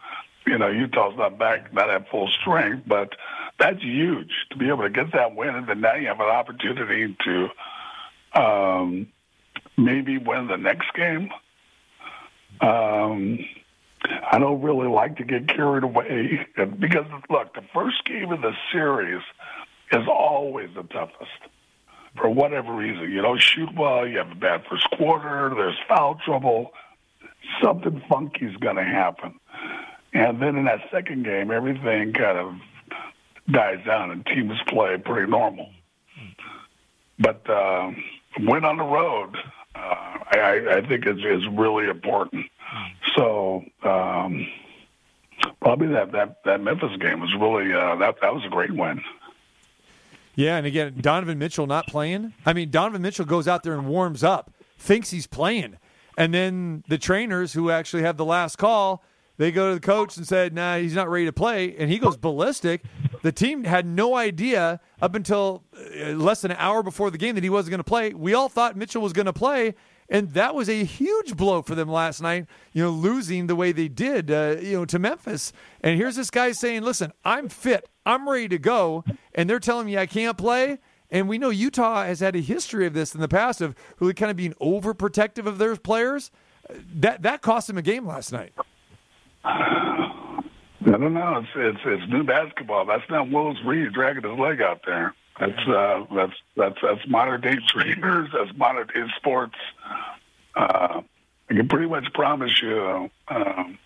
[0.48, 3.14] you know, Utah's not back, not at full strength, but
[3.60, 6.28] that's huge to be able to get that win, and then now you have an
[6.28, 9.08] opportunity to um,
[9.78, 11.30] maybe win the next game.
[12.62, 13.40] Um,
[14.32, 16.48] I don't really like to get carried away
[16.80, 19.22] because look, the first game of the series
[19.92, 21.32] is always the toughest
[22.20, 23.12] for whatever reason.
[23.12, 26.72] You don't shoot well, you have a bad first quarter, there's foul trouble,
[27.62, 29.40] something funky is going to happen.
[30.14, 32.56] And then in that second game, everything kind of
[33.50, 35.70] dies down and teams play pretty normal.
[37.20, 37.92] But uh,
[38.40, 39.36] win on the road,
[39.76, 39.80] uh,
[40.32, 42.46] I, I think is, is really important.
[43.16, 44.48] So um,
[45.62, 49.02] probably that, that, that Memphis game was really uh, that that was a great win.
[50.40, 52.34] Yeah, and again, Donovan Mitchell not playing.
[52.46, 55.76] I mean, Donovan Mitchell goes out there and warms up, thinks he's playing,
[56.18, 59.04] and then the trainers who actually have the last call,
[59.36, 62.00] they go to the coach and said, "Nah, he's not ready to play," and he
[62.00, 62.86] goes ballistic.
[63.22, 67.36] The team had no idea up until uh, less than an hour before the game
[67.36, 68.14] that he wasn't going to play.
[68.14, 69.76] We all thought Mitchell was going to play,
[70.08, 72.46] and that was a huge blow for them last night.
[72.72, 75.52] You know, losing the way they did, uh, you know, to Memphis.
[75.82, 79.86] And here's this guy saying, "Listen, I'm fit, I'm ready to go," and they're telling
[79.86, 80.80] me I can't play.
[81.12, 84.14] And we know Utah has had a history of this in the past of really
[84.14, 86.32] kind of being overprotective of their players.
[86.70, 88.54] That that cost them a game last night.
[89.44, 91.38] I don't know.
[91.38, 92.86] It's it's it's new basketball.
[92.86, 95.14] That's not Willis Reed dragging his leg out there.
[95.40, 98.30] That's uh, that's that's that's modern day trainers.
[98.34, 99.56] That's modern day sports.
[100.56, 101.02] Uh,
[101.50, 103.78] I can pretty much promise you, um,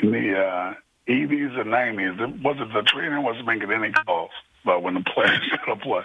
[0.00, 0.74] in the uh,
[1.08, 4.30] 80s and 90s, it wasn't the trainer wasn't making any calls
[4.62, 6.02] about when the players going to play.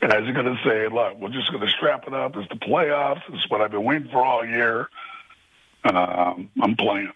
[0.00, 2.36] Guys are going to say, "Look, we're just going to strap it up.
[2.36, 3.22] It's the playoffs.
[3.32, 4.90] It's what I've been waiting for all year.
[5.84, 7.12] Um, I'm playing."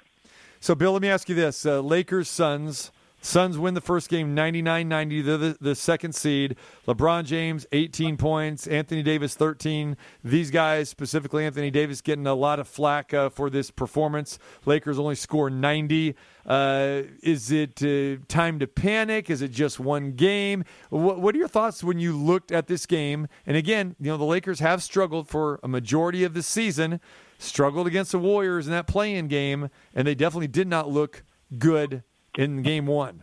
[0.60, 2.90] So, Bill, let me ask you this: uh, Lakers, Suns.
[3.26, 5.24] Suns win the first game 99-90.
[5.24, 6.54] They're the, the second seed.
[6.86, 8.68] LeBron James 18 points.
[8.68, 9.96] Anthony Davis 13.
[10.22, 14.38] These guys, specifically Anthony Davis, getting a lot of flack uh, for this performance.
[14.64, 16.14] Lakers only score 90.
[16.46, 19.28] Uh, is it uh, time to panic?
[19.28, 20.62] Is it just one game?
[20.90, 23.26] What, what are your thoughts when you looked at this game?
[23.44, 27.00] And again, you know the Lakers have struggled for a majority of the season.
[27.38, 31.24] Struggled against the Warriors in that play-in game, and they definitely did not look
[31.58, 32.04] good
[32.38, 33.20] in game one.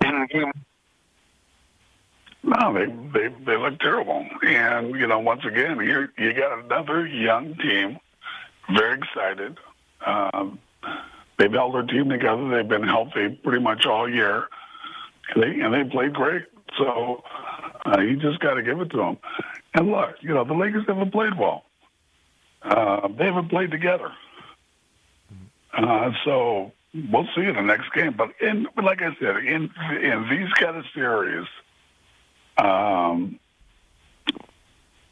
[2.44, 4.26] No, they they they look terrible.
[4.46, 8.00] And you know, once again, you you got another young team,
[8.74, 9.58] very excited.
[10.06, 10.60] Um,
[11.38, 12.50] they've held their team together.
[12.50, 14.48] They've been healthy pretty much all year,
[15.34, 16.44] and they and they played great.
[16.78, 17.24] So
[17.86, 19.18] uh, you just got to give it to them.
[19.74, 21.64] And look, you know, the Lakers haven't played well.
[22.62, 24.12] Uh, they haven't played together.
[25.74, 28.14] Uh, so we'll see in the next game.
[28.18, 31.48] But in, like I said, in in these kind of series,
[32.58, 33.40] um,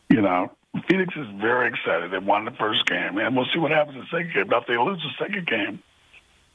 [0.09, 0.51] you know,
[0.87, 2.11] Phoenix is very excited.
[2.11, 4.47] They won the first game, and we'll see what happens in the second game.
[4.47, 5.83] Now, if they lose the second game,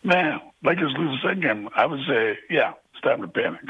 [0.03, 3.69] man, Lakers lose the second game, I would say, yeah, it's time to panic.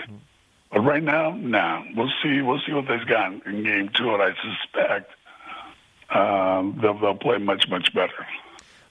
[0.72, 1.82] But right now, nah.
[1.94, 2.42] We'll see.
[2.42, 5.10] We'll see what they've got in game two, and I suspect
[6.10, 8.26] um, they'll, they'll play much, much better.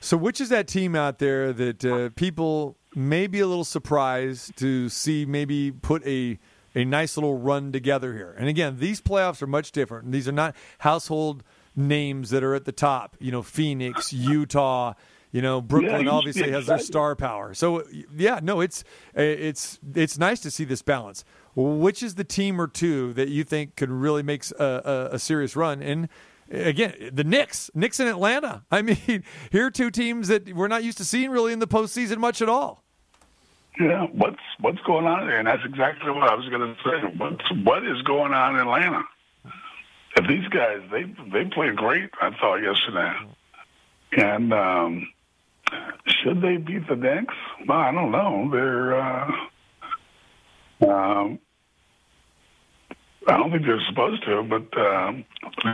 [0.05, 4.55] So, which is that team out there that uh, people may be a little surprised
[4.57, 6.37] to see maybe put a
[6.75, 8.35] a nice little run together here?
[8.37, 10.11] And again, these playoffs are much different.
[10.11, 11.43] These are not household
[11.75, 13.17] names that are at the top.
[13.19, 14.93] You know, Phoenix, Utah.
[15.31, 17.55] You know, Brooklyn Yeah, obviously has their star power.
[17.55, 17.83] So,
[18.15, 18.83] yeah, no, it's
[19.15, 21.25] it's it's nice to see this balance.
[21.55, 25.19] Which is the team or two that you think could really make a, a, a
[25.19, 25.81] serious run?
[25.81, 26.09] And
[26.49, 28.63] again, the Knicks, Knicks in Atlanta.
[28.71, 31.67] I mean, here are two teams that we're not used to seeing really in the
[31.67, 32.83] postseason much at all.
[33.79, 35.37] Yeah, what's what's going on there?
[35.37, 37.17] And that's exactly what I was going to say.
[37.17, 39.03] What's what is going on in Atlanta?
[40.15, 43.13] If these guys they they played great, I thought yesterday,
[44.13, 45.07] and um,
[46.07, 47.33] should they beat the Knicks?
[47.67, 48.49] Well, I don't know.
[48.49, 49.31] They're uh,
[50.87, 51.39] um,
[53.27, 55.25] I don't think they're supposed to, but um,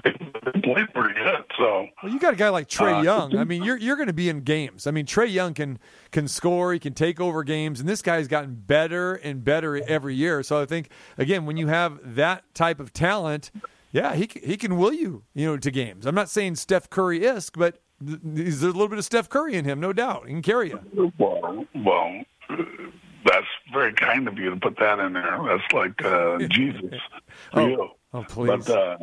[0.03, 0.11] they,
[0.45, 1.43] they played pretty good.
[1.57, 3.37] So Well, you got a guy like Trey Uh, Young.
[3.37, 4.87] I mean, you're you're going to be in games.
[4.87, 5.77] I mean, Trey Young can
[6.11, 6.71] can score.
[6.73, 10.43] He can take over games, and this guy's gotten better and better every year.
[10.43, 13.51] So I think again, when you have that type of talent,
[13.91, 16.05] yeah, he he can will you you know to games.
[16.05, 19.55] I'm not saying Steph Curry isk, but th- there's a little bit of Steph Curry
[19.55, 20.25] in him, no doubt.
[20.27, 21.11] He can carry you.
[21.17, 22.21] Well, well,
[23.25, 25.39] that's very kind of you to put that in there.
[25.45, 26.99] That's like uh, Jesus
[27.51, 27.89] for Oh, you.
[28.13, 28.65] oh, please.
[28.65, 28.97] But, uh,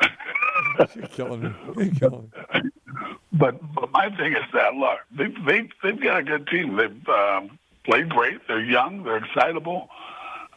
[0.96, 1.50] You're killing me.
[1.76, 2.70] You're killing me.
[3.32, 6.76] but but my thing is that look, they they they've got a good team.
[6.76, 8.46] They've um, played great.
[8.48, 9.02] They're young.
[9.04, 9.88] They're excitable.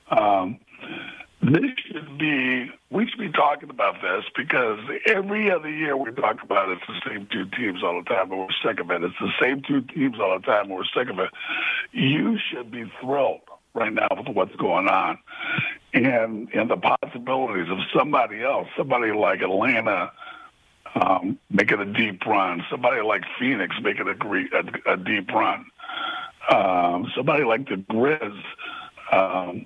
[0.10, 0.60] Um,
[1.46, 6.42] this should be we should be talking about this because every other year we talk
[6.42, 9.04] about it's the same two teams all the time, and we're sick of it.
[9.04, 11.30] It's the same two teams all the time, and we're sick of it.
[11.92, 13.42] You should be thrilled
[13.76, 15.20] right now with what's going on,
[15.94, 20.12] and and the possibilities of somebody else, somebody like Atlanta
[20.96, 25.66] um, making a deep run, somebody like Phoenix making a, gre- a, a deep run,
[26.50, 28.42] um, somebody like the Grizz
[29.12, 29.66] um,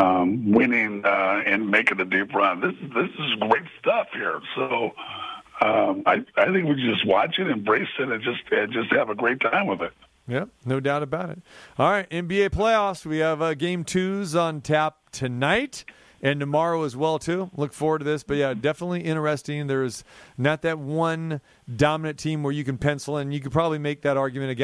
[0.00, 2.60] um, winning uh, and making a deep run.
[2.60, 4.40] This this is great stuff here.
[4.56, 4.92] So
[5.60, 9.10] um, I I think we just watch it, embrace it, and just and just have
[9.10, 9.92] a great time with it.
[10.28, 11.40] Yep, no doubt about it.
[11.78, 13.04] All right, NBA playoffs.
[13.04, 15.84] We have uh, game twos on tap tonight
[16.22, 17.50] and tomorrow as well too.
[17.56, 19.66] Look forward to this, but yeah, definitely interesting.
[19.66, 20.04] There's
[20.36, 21.40] not that one
[21.74, 23.32] dominant team where you can pencil in.
[23.32, 24.60] You could probably make that argument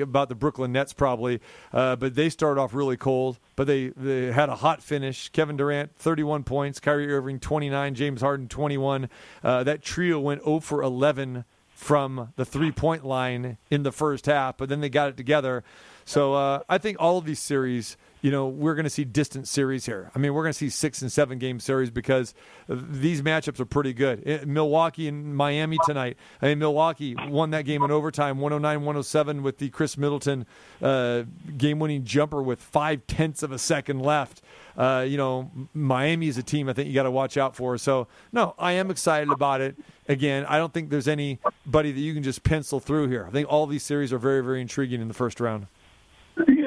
[0.00, 1.40] about the Brooklyn Nets probably,
[1.72, 5.28] uh, but they started off really cold, but they they had a hot finish.
[5.30, 9.08] Kevin Durant 31 points, Kyrie Irving 29, James Harden 21.
[9.42, 11.44] Uh, that trio went 0 for 11
[11.78, 15.62] from the three point line in the first half, but then they got it together.
[16.04, 19.46] So uh, I think all of these series, you know, we're going to see distant
[19.46, 20.10] series here.
[20.14, 22.34] I mean, we're going to see six and seven game series because
[22.68, 24.22] these matchups are pretty good.
[24.26, 26.16] Eh, Milwaukee and Miami tonight.
[26.42, 30.46] I mean, Milwaukee won that game in overtime, 109 107, with the Khris Middleton
[30.82, 31.22] uh,
[31.56, 34.42] game winning jumper with five tenths of a second left.
[34.76, 37.76] Uh, you know, Miami is a team I think you got to watch out for.
[37.78, 39.76] So, no, I am excited about it.
[40.08, 43.26] Again, I don't think there's anybody that you can just pencil through here.
[43.26, 45.66] I think all these series are very, very intriguing in the first round.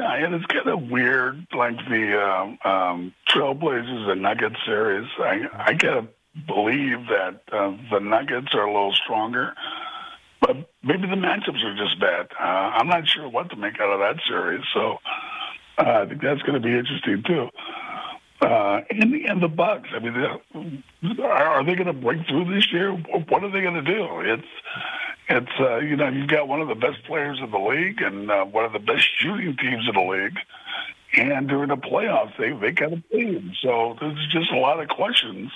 [0.02, 5.08] Yeah, and it's kind of weird, like the um, um, Trailblazers and Nuggets series.
[5.20, 6.08] I I gotta
[6.48, 9.54] believe that uh, the Nuggets are a little stronger,
[10.40, 12.30] but maybe the matchups are just bad.
[12.40, 14.98] Uh, I'm not sure what to make out of that series, so
[15.78, 17.50] uh, I think that's going to be interesting too.
[18.42, 19.90] Uh, and, the, and the Bucks.
[19.94, 22.92] I mean, are they going to break through this year?
[22.92, 24.22] What are they going to do?
[24.22, 24.48] It's
[25.38, 28.30] it's uh, you know you've got one of the best players in the league and
[28.30, 30.38] uh, one of the best shooting teams in the league,
[31.14, 33.52] and during the playoffs they they got to play them.
[33.62, 35.52] So there's just a lot of questions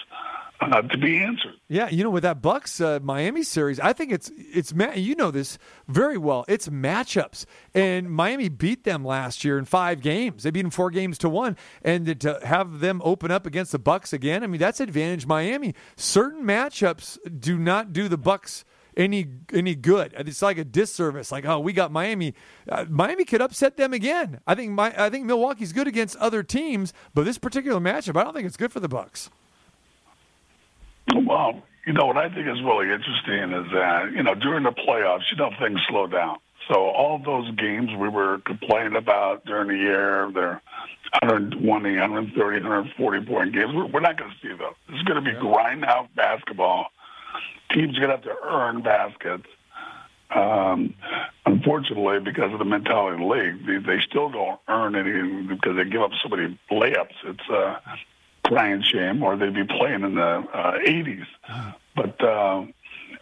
[0.62, 1.56] uh, to be answered.
[1.68, 5.32] Yeah, you know, with that Bucks uh, Miami series, I think it's it's you know
[5.32, 5.58] this
[5.88, 6.46] very well.
[6.48, 10.44] It's matchups, and Miami beat them last year in five games.
[10.44, 13.80] They beat them four games to one, and to have them open up against the
[13.80, 15.76] Bucks again, I mean that's advantage Miami.
[15.96, 18.64] Certain matchups do not do the Bucks
[18.98, 20.14] any any good.
[20.18, 21.32] It's like a disservice.
[21.32, 22.34] Like, oh, we got Miami.
[22.70, 24.40] Uh, Miami could upset them again.
[24.48, 28.24] I think my I think Milwaukee's good against other teams, but this particular matchup, I
[28.24, 29.30] don't think it's good for the Bucks.
[31.14, 34.72] Well, you know what I think is really interesting is that you know during the
[34.72, 36.38] playoffs, you know things slow down.
[36.68, 40.62] So all those games we were complaining about during the year, they're
[41.22, 43.72] 120, 130, 140 point games.
[43.74, 44.74] We're, not going to see those.
[44.90, 46.88] It's going to be grind out basketball.
[47.72, 49.48] Teams are going to have to earn baskets.
[50.34, 50.96] Um,
[51.46, 55.76] unfortunately, because of the mentality of the league, they, they still don't earn anything because
[55.76, 57.14] they give up so many layups.
[57.26, 57.82] It's a
[58.46, 61.26] crying shame, or they'd be playing in the uh, 80s.
[61.96, 62.66] But uh,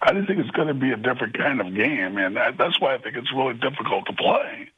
[0.01, 2.79] I just think it's going to be a different kind of game, and that, that's
[2.79, 4.69] why I think it's really difficult to play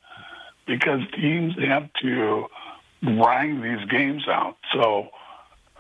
[0.66, 2.48] because teams have to
[3.04, 4.58] grind these games out.
[4.74, 5.10] So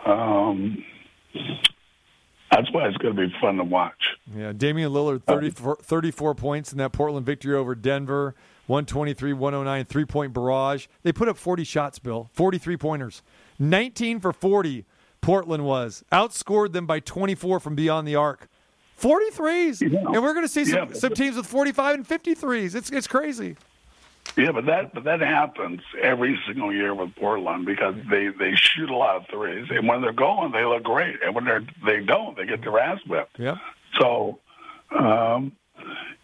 [0.05, 0.83] um,
[2.51, 4.01] that's why it's going to be fun to watch.
[4.35, 8.35] Yeah, Damian Lillard, uh, 34, 34 points in that Portland victory over Denver.
[8.67, 10.87] 123 109 three point barrage.
[11.03, 12.29] They put up 40 shots, Bill.
[12.33, 13.21] 43 pointers.
[13.59, 14.85] 19 for 40,
[15.21, 16.03] Portland was.
[16.11, 18.47] Outscored them by 24 from beyond the arc.
[18.99, 19.81] 43s.
[19.91, 19.99] Yeah.
[19.99, 20.93] And we're going to see some, Yeah.
[20.95, 22.73] some teams with 45 and 53s.
[22.75, 23.55] It's, it's crazy.
[24.37, 28.89] Yeah, but that but that happens every single year with Portland because they they shoot
[28.89, 32.01] a lot of threes, and when they're going, they look great, and when they're they
[32.01, 33.39] don't, they get their ass whipped.
[33.39, 33.57] Yeah.
[33.99, 34.39] So,
[34.97, 35.53] um,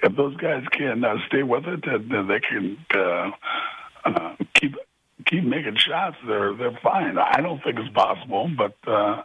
[0.04, 3.32] if those guys can uh, stay with it, then, then they can uh,
[4.04, 4.76] uh, keep
[5.26, 6.18] keep making shots.
[6.28, 7.18] They're they're fine.
[7.18, 9.24] I don't think it's possible, but uh,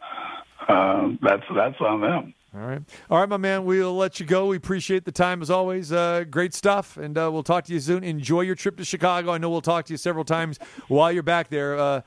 [0.69, 2.35] uh, that's that's on them.
[2.55, 2.81] All right.
[3.11, 3.65] All right, my man.
[3.65, 4.47] We'll let you go.
[4.47, 5.93] We appreciate the time as always.
[5.93, 6.97] Uh, great stuff.
[6.97, 8.03] And uh, we'll talk to you soon.
[8.03, 9.33] Enjoy your trip to Chicago.
[9.33, 11.79] I know we'll talk to you several times while you're back there.
[11.79, 12.01] Uh,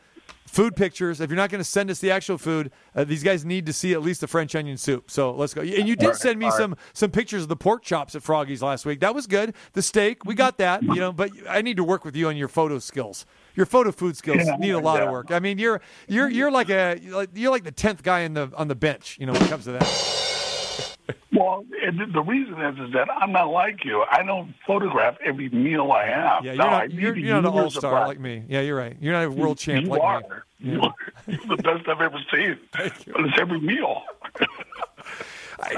[0.47, 1.21] food pictures.
[1.21, 3.73] If you're not going to send us the actual food, uh, these guys need to
[3.73, 5.11] see at least the French onion soup.
[5.11, 5.61] So let's go.
[5.61, 8.85] And you did send me some some pictures of the pork chops at Froggy's last
[8.85, 8.99] week.
[9.01, 9.53] That was good.
[9.73, 10.81] The steak, we got that.
[10.81, 13.25] You know, but I need to work with you on your photo skills.
[13.59, 15.31] Your photo food skills Yeah, need a lot of work.
[15.31, 16.97] I mean, you're you're you're like a
[17.33, 19.17] you're like the tenth guy in the on the bench.
[19.19, 20.95] You know, when it comes to that.
[21.33, 24.05] Well, and the- reason is is that I'm not like you.
[24.09, 26.45] I don't photograph every meal I have.
[26.45, 28.45] Yeah, you're No, not you're, you're not an all star like me.
[28.47, 28.95] Yeah, you're right.
[29.01, 30.21] You're not a world champ you like are.
[30.59, 30.71] me.
[30.71, 30.93] You are.
[31.27, 32.57] You're the best I've ever seen.
[32.73, 33.13] Thank you.
[33.13, 34.03] But it's every meal.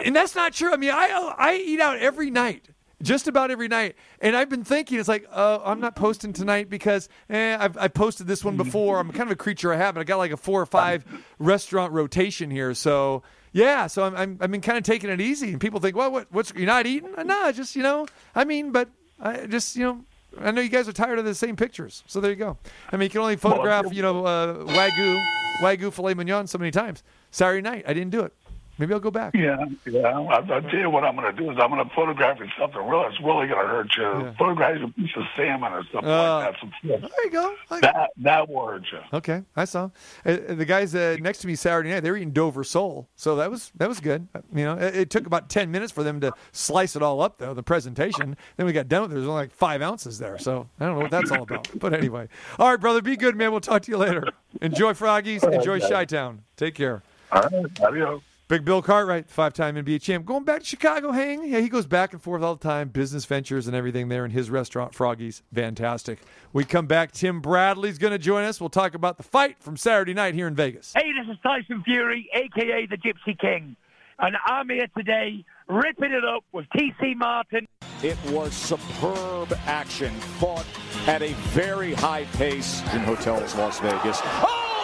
[0.06, 0.72] And that's not true.
[0.74, 2.70] I mean, I I eat out every night.
[3.02, 6.70] Just about every night, and I've been thinking it's like, uh, I'm not posting tonight
[6.70, 9.00] because eh, I've I posted this one before.
[9.00, 10.00] I'm kind of a creature of habit.
[10.02, 11.04] I got like a four or five
[11.40, 13.88] restaurant rotation here, so yeah.
[13.88, 16.28] So I'm I'm I've been kind of taking it easy, and people think, well, what
[16.32, 17.10] what's you're not eating?
[17.18, 20.06] Uh, Nah, just you know, I mean, but I just you know,
[20.40, 22.58] I know you guys are tired of the same pictures, so there you go.
[22.92, 25.26] I mean, you can only photograph you know uh, wagyu
[25.62, 27.04] wagyu filet mignon so many times.
[27.32, 28.34] Saturday night, I didn't do it.
[28.82, 29.36] Maybe I'll go back.
[29.36, 30.00] Yeah, yeah.
[30.08, 32.48] I'll, I'll tell you what I'm going to do is I'm going to photograph you
[32.60, 33.06] something real.
[33.08, 34.02] It's really going to hurt you.
[34.04, 34.34] Yeah.
[34.39, 36.60] Photograph a piece of salmon or something Uh, like that.
[36.60, 36.72] Some.
[36.84, 37.56] There you go.
[37.70, 39.00] I- That that will hurt you.
[39.13, 39.91] Okay, I saw
[40.26, 42.00] uh, the guys uh, next to me Saturday night.
[42.00, 44.28] They were eating Dover sole, so that was that was good.
[44.34, 47.22] Uh, You know, it, it took about ten minutes for them to slice it all
[47.22, 47.54] up, though.
[47.54, 48.36] The presentation.
[48.58, 49.13] Then we got done with it.
[49.13, 51.67] There was only like five ounces there, so I don't know what that's all about.
[51.80, 53.52] But anyway, all right, brother, be good, man.
[53.52, 54.24] We'll talk to you later.
[54.60, 55.44] Enjoy Froggies.
[55.44, 56.41] Enjoy Chi Town.
[56.58, 57.04] Take care.
[57.32, 58.22] All right, adios.
[58.52, 61.14] Big Bill Cartwright, five-time NBA champ, going back to Chicago.
[61.14, 62.90] Hang, yeah, he goes back and forth all the time.
[62.90, 66.20] Business ventures and everything there in his restaurant, Froggies, fantastic.
[66.52, 67.14] We come back.
[67.14, 68.60] Tim Bradley's going to join us.
[68.60, 70.92] We'll talk about the fight from Saturday night here in Vegas.
[70.94, 73.78] Hey, this is Tyson Fury, aka the Gypsy King,
[74.20, 77.70] and I'm here today ripping it up with TC Martin.
[78.04, 80.12] It was superb action,
[80.42, 80.66] fought
[81.08, 84.20] at a very high pace in Hotels Las Vegas.
[84.22, 84.82] Oh!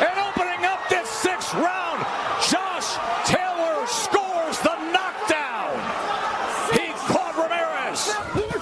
[0.00, 2.04] And opening up this sixth round,
[2.48, 2.94] Josh
[3.24, 5.74] Taylor scores the knockdown.
[6.72, 8.14] He caught Ramirez.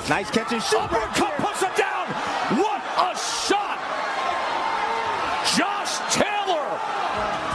[0.09, 0.79] Nice catch and shoot.
[0.79, 2.07] Uppercut puts him down.
[2.59, 3.79] What a shot!
[5.57, 6.37] Josh Taylor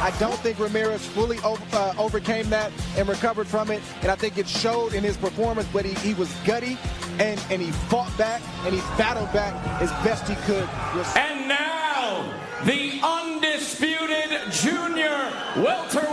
[0.01, 3.81] I don't think Ramirez fully over, uh, overcame that and recovered from it.
[4.01, 6.77] And I think it showed in his performance, but he, he was gutty
[7.19, 10.67] and, and he fought back and he battled back as best he could.
[11.15, 12.33] And now,
[12.65, 16.10] the undisputed junior welterweight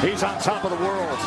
[0.00, 1.18] He's on top of the world.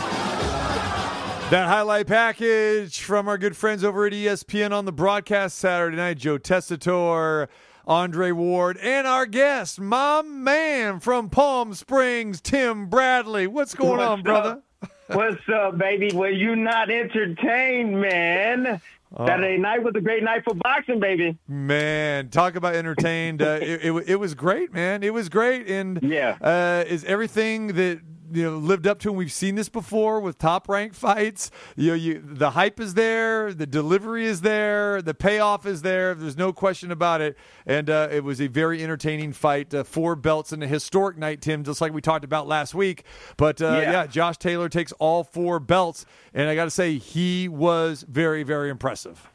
[1.51, 6.17] That highlight package from our good friends over at ESPN on the broadcast Saturday night.
[6.17, 7.49] Joe Tessitore,
[7.85, 13.45] Andre Ward, and our guest, my man from Palm Springs, Tim Bradley.
[13.47, 14.23] What's going What's on, up?
[14.25, 14.61] brother?
[15.07, 16.11] What's up, baby?
[16.15, 18.79] Were you not entertained, man?
[19.17, 21.37] Saturday night was a great night for boxing, baby.
[21.49, 23.41] Man, talk about entertained.
[23.41, 25.03] Uh, it, it, it was great, man.
[25.03, 25.67] It was great.
[25.67, 26.37] And Yeah.
[26.39, 27.99] uh, is everything that
[28.31, 29.09] you know lived up to.
[29.09, 31.51] And we've seen this before with top ranked fights.
[31.75, 36.13] You know, you the hype is there, the delivery is there, the payoff is there.
[36.15, 37.37] There's no question about it.
[37.65, 39.73] And uh, it was a very entertaining fight.
[39.73, 43.03] Uh, four belts in a historic night, Tim, just like we talked about last week.
[43.37, 43.91] But uh, Yeah.
[43.91, 48.43] yeah, Josh Taylor takes all four belts, and I got to say he was very,
[48.43, 49.29] very impressive.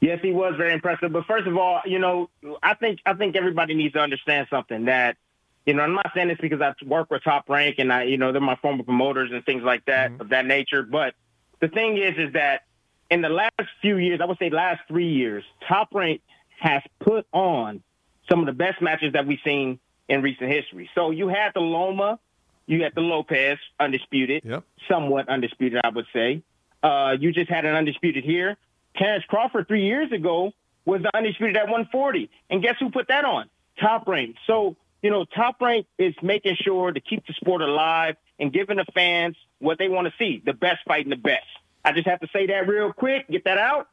[0.00, 1.12] Yes, he was very impressive.
[1.12, 2.30] But first of all, you know,
[2.62, 5.16] I think I think everybody needs to understand something that,
[5.66, 8.18] you know, I'm not saying this because I work with Top Rank and I, you
[8.18, 10.20] know, they're my former promoters and things like that Mm-hmm.
[10.22, 10.82] of that nature.
[10.82, 11.14] But
[11.60, 12.62] the thing is, is that
[13.10, 16.20] in the last few years, I would say last three years, Top Rank
[16.58, 17.82] has put on
[18.28, 20.88] some of the best matches that we've seen in recent history.
[20.94, 22.18] So you had the Loma,
[22.66, 24.64] you had the Lopez, undisputed, Yep.
[24.88, 26.42] somewhat undisputed, I would say.
[26.82, 28.56] Uh, you just had an undisputed here.
[28.96, 30.52] Terrence Crawford three years ago
[30.84, 32.28] was the undisputed at 140.
[32.50, 33.48] And guess who put that on?
[33.80, 34.36] Top Rank.
[34.46, 38.76] So, you know, Top Rank is making sure to keep the sport alive and giving
[38.76, 41.46] the fans what they want to see, the best fighting the best.
[41.84, 43.88] I just have to say that real quick, get that out.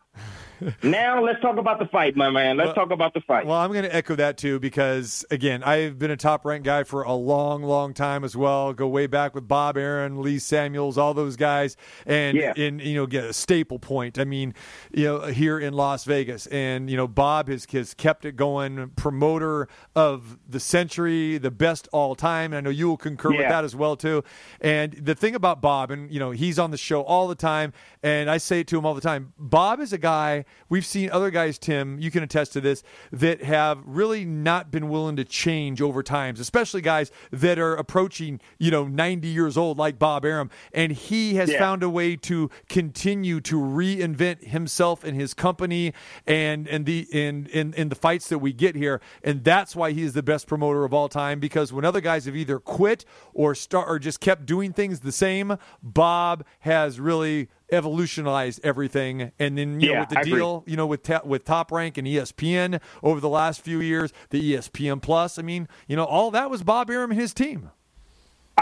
[0.83, 2.57] now let's talk about the fight, my man.
[2.57, 3.45] Let's Well- talk about the fight.
[3.45, 6.83] Well, I'm going to echo that too because again, I've been a top ranked guy
[6.83, 8.73] for a long, long time as well.
[8.73, 12.53] Go way back with Bob Arum, Lee Samuels, all those guys, and Yeah.
[12.55, 14.19] in you know get a staple point.
[14.19, 14.53] I mean,
[14.91, 18.89] you know here in Las Vegas, and you know Bob has has kept it going.
[18.95, 22.51] Promoter of the century, the best all time.
[22.53, 24.23] And I know you will concur with that as well too.
[24.61, 27.73] And the thing about Bob, and you know he's on the show all the time,
[28.03, 29.33] and I say it to him all the time.
[29.37, 33.43] Bob is a guy we've seen other guys, Tim, you can attest to this, that
[33.43, 38.71] have really not been willing to change over times, especially guys that are approaching you
[38.71, 41.59] know 90 years old like Bob Arum, and he has Yeah.
[41.59, 45.93] found a way to continue to reinvent himself and his company
[46.27, 49.91] and and the in in in the fights that we get here, and that's why
[49.91, 51.39] he is the best promoter of all time.
[51.39, 55.11] Because when other guys have either quit or start or just kept doing things the
[55.11, 59.31] same, Bob has really evolutionized everything.
[59.39, 60.33] And then you know with the I agree.
[60.33, 64.13] deal, you know with ta- with Top Rank and ESPN over the last few years,
[64.29, 65.39] the ESPN Plus.
[65.39, 67.71] I mean, you know, all that was Bob Arum and his team.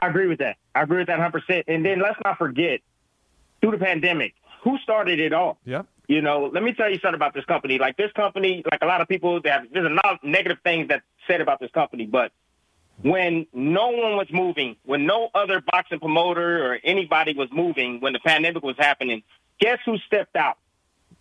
[0.02, 0.58] I agree with that.
[0.76, 1.64] I agree with that 100%.
[1.68, 2.82] And then let's not forget,
[3.62, 5.58] through the pandemic, who started it all?
[5.66, 5.84] Yeah.
[6.08, 7.80] You know, let me tell you something about this company.
[7.80, 10.60] Like this company, like a lot of people, they have, there's a lot of negative
[10.64, 12.32] things that said about this company, but
[13.02, 18.14] when no one was moving, when no other boxing promoter or anybody was moving, when
[18.14, 19.24] the pandemic was happening,
[19.60, 20.58] guess who stepped out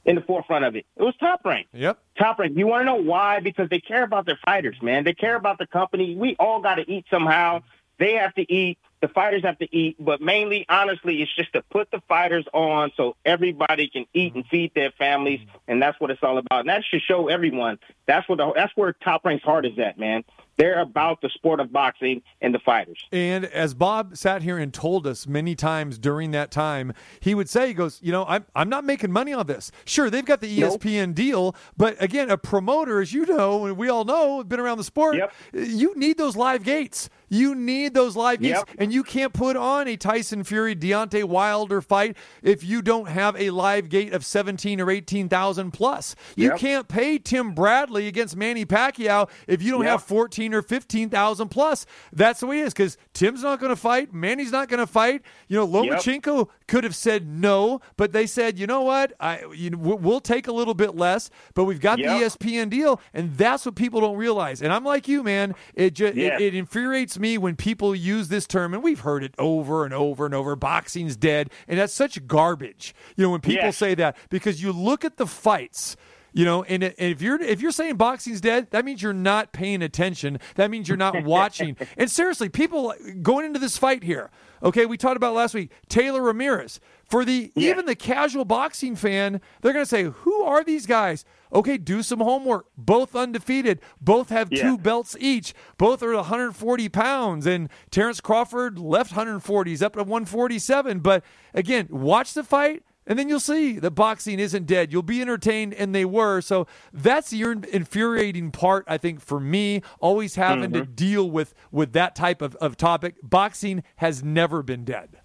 [0.05, 0.87] in the forefront of it?
[0.97, 1.67] It was Top Rank.
[1.73, 1.99] Yep.
[2.19, 2.57] Top Rank.
[2.57, 3.41] You want to know why?
[3.41, 5.05] Because they care about their fighters, man.
[5.05, 6.15] They care about the company.
[6.15, 7.63] We all got to eat somehow.
[7.99, 8.79] They have to eat.
[9.01, 9.97] The fighters have to eat.
[9.99, 14.47] But mainly, honestly, it's just to put the fighters on so everybody can eat and
[14.47, 16.61] feed their families, and that's what it's all about.
[16.61, 17.79] And that should show everyone.
[18.07, 18.39] That's what.
[18.39, 20.25] The, that's where Top Rank's heart is at, man.
[20.59, 22.99] They're about the sport of boxing and the fighters.
[23.13, 27.49] And as Bob sat here and told us many times during that time, he would
[27.49, 29.71] say, he goes, you know, I'm, I'm not making money on this.
[29.85, 30.81] Sure, they've got the E Nope.
[30.81, 34.61] ESPN deal, but again, a promoter, as you know, and we all know, have been
[34.61, 35.33] around the sport, Yep.
[35.53, 37.11] you need those live gates.
[37.29, 38.63] You need those live gates.
[38.67, 38.69] Yep.
[38.79, 43.35] And you can't put on a Tyson Fury, Deontay Wilder fight if you don't have
[43.37, 46.15] a live gate of 17 or 18,000 plus.
[46.37, 46.59] You Yep.
[46.59, 51.87] can't pay Tim Bradley against Manny Pacquiao if you don't have 14 or 15,000 plus.
[52.13, 54.13] That's the way it is because Tim's not going to fight.
[54.13, 55.23] Manny's not going to fight.
[55.49, 59.13] You know, Lomachenko could have said no, but they said, you know what?
[59.21, 62.09] I, you know, we'll- take a little bit less, but we've got Yep.
[62.09, 64.61] the ESPN deal, and that's what people don't realize.
[64.61, 65.55] And I'm like you, man.
[65.75, 66.35] It just Yeah.
[66.35, 69.95] it, it infuriates me when people use this term, and we've heard it over and
[69.95, 70.57] over and over.
[70.57, 72.93] Boxing's dead, and that's such garbage.
[73.17, 75.97] You know, when people say that because you look at the fights.
[76.37, 79.53] You know, and, and if you're if you're saying boxing's dead, that means you're not
[79.53, 80.39] paying attention.
[80.57, 81.77] That means you're not watching.
[81.97, 84.31] and seriously, people going into this fight here.
[84.63, 85.71] Okay, we talked about last week.
[85.89, 86.79] Taylor Ramirez.
[87.09, 87.71] For the Yeah.
[87.71, 92.03] even the casual boxing fan, they're going to say, "Who are these guys?" Okay, do
[92.03, 92.67] some homework.
[92.77, 93.81] Both undefeated.
[94.01, 94.63] Both have Yeah.
[94.63, 95.55] two belts each.
[95.79, 97.47] Both are 140 pounds.
[97.47, 99.71] And Terrence Crawford left 140.
[99.71, 100.99] He's up to 147.
[100.99, 101.23] But
[101.55, 102.83] again, watch the fight.
[103.07, 104.93] And then you'll see that boxing isn't dead.
[104.93, 106.41] You'll be entertained, and they were.
[106.41, 107.43] So that's the
[107.73, 112.57] infuriating part, I think, for me, always having to deal with with that type of,
[112.57, 113.15] of topic.
[113.23, 115.21] Boxing has never been dead.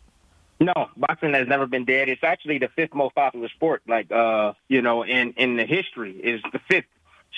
[0.59, 2.07] No, boxing has never been dead.
[2.07, 6.11] It's actually the fifth most popular sport, like uh, you know, in in the history
[6.11, 6.85] is the fifth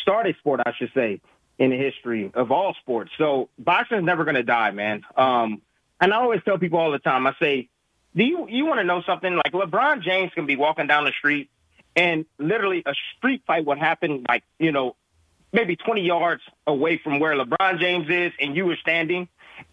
[0.02, 1.22] started sport, I should say,
[1.58, 3.12] in the history of all sports.
[3.18, 5.04] So boxing is never going to die, man.
[5.16, 5.62] Um,
[6.02, 7.70] and I always tell people all the time, I say,
[8.16, 9.36] do you you want to know something?
[9.36, 11.50] Like LeBron James can be walking down the street,
[11.96, 14.96] and literally a street fight would happen, like you know,
[15.52, 19.28] maybe 20 yards away from where LeBron James is, and you were standing.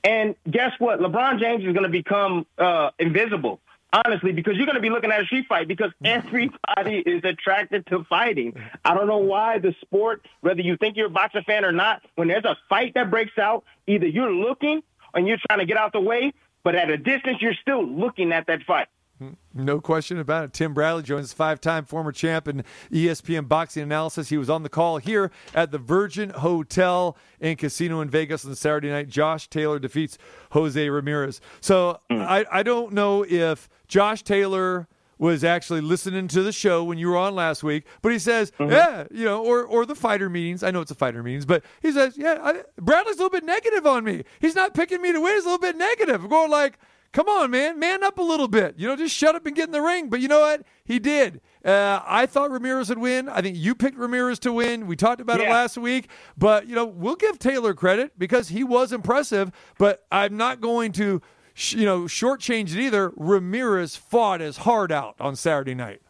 [0.05, 1.01] And guess what?
[1.01, 3.61] LeBron James is going to become uh, invisible,
[3.93, 7.87] honestly, because you're going to be looking at a street fight because everybody is attracted
[7.87, 8.55] to fighting.
[8.85, 12.03] I don't know why the sport, whether you think you're a boxing fan or not,
[12.15, 14.83] when there's a fight that breaks out, either you're looking
[15.15, 16.33] and you're trying to get out the way,
[16.63, 18.89] but at a distance, you're still looking at that fight.
[19.21, 19.33] Hmm.
[19.53, 20.53] No question about it.
[20.55, 24.31] Tim Bradley joins five time former champ and E ESPN boxing analysis.
[24.31, 28.55] He was on the call here at the Virgin Hotel and Casino in Vegas on
[28.55, 29.11] Saturday night.
[29.11, 30.17] Josh Taylor defeats
[30.53, 31.43] Jose Ramirez.
[31.61, 32.21] So hmm.
[32.21, 34.89] I, I don't know if Josh Taylor
[35.21, 38.51] was actually listening to the show when you were on last week, but he says,
[38.59, 40.63] yeah, you know, or or the fighter meetings.
[40.63, 43.45] I know it's a fighter meetings, but he says, yeah, I, Bradley's a little bit
[43.45, 44.25] negative on me.
[44.41, 45.35] He's not picking me to win.
[45.35, 46.25] He's a little bit negative.
[46.25, 46.79] I'm going like,
[47.13, 48.77] come on, man, man up a little bit.
[48.79, 50.09] You know, just shut up and get in the ring.
[50.09, 50.63] But you know what?
[50.85, 51.41] He did.
[51.65, 53.29] Uh, I thought Ramirez would win.
[53.29, 54.87] I think you picked Ramirez to win.
[54.87, 56.09] We talked about it last week.
[56.39, 59.53] But, you know, we'll give Taylor credit because he was impressive.
[59.77, 61.21] But I'm not going to,
[61.57, 63.13] you know, shortchange it either.
[63.17, 66.01] Ramirez fought his heart out on Saturday night.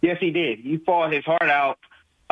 [0.00, 0.58] Yes, he did.
[0.60, 1.78] He fought his heart out.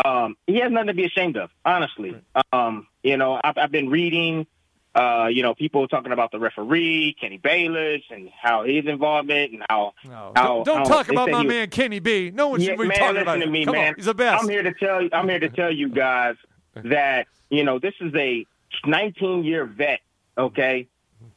[0.05, 2.16] Um, he has nothing to be ashamed of, honestly.
[2.53, 4.47] Um, you know, I've, I've been reading,
[4.95, 9.62] uh, you know, people talking about the referee, Kenny Bayless, and how his involvement and
[9.68, 9.93] how.
[10.05, 12.30] No, how don't, don't how talk about my was- man Kenny B.
[12.34, 13.53] No one Yeah, should be man, talking about to him.
[13.53, 13.88] me, Come man.
[13.91, 14.43] on, he's the best.
[14.43, 15.11] I'm here to tell you.
[15.12, 16.34] I'm here to tell you guys
[16.74, 18.47] that you know this is a
[18.86, 20.01] 19 year vet.
[20.38, 20.88] Okay,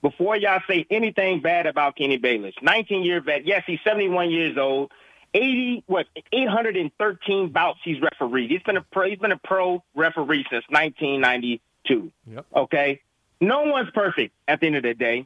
[0.03, 3.47] before y'all say anything bad about Kenny Bayless, 19 year vet.
[3.47, 4.91] Yes, he's 71 years old.
[5.33, 8.51] 80 what 813 bouts he's refereed.
[8.51, 9.09] He's been a pro.
[9.09, 12.11] He's been a pro referee since 1992.
[12.27, 12.45] Yep.
[12.55, 13.01] Okay,
[13.41, 15.25] no one's perfect at the end of the day.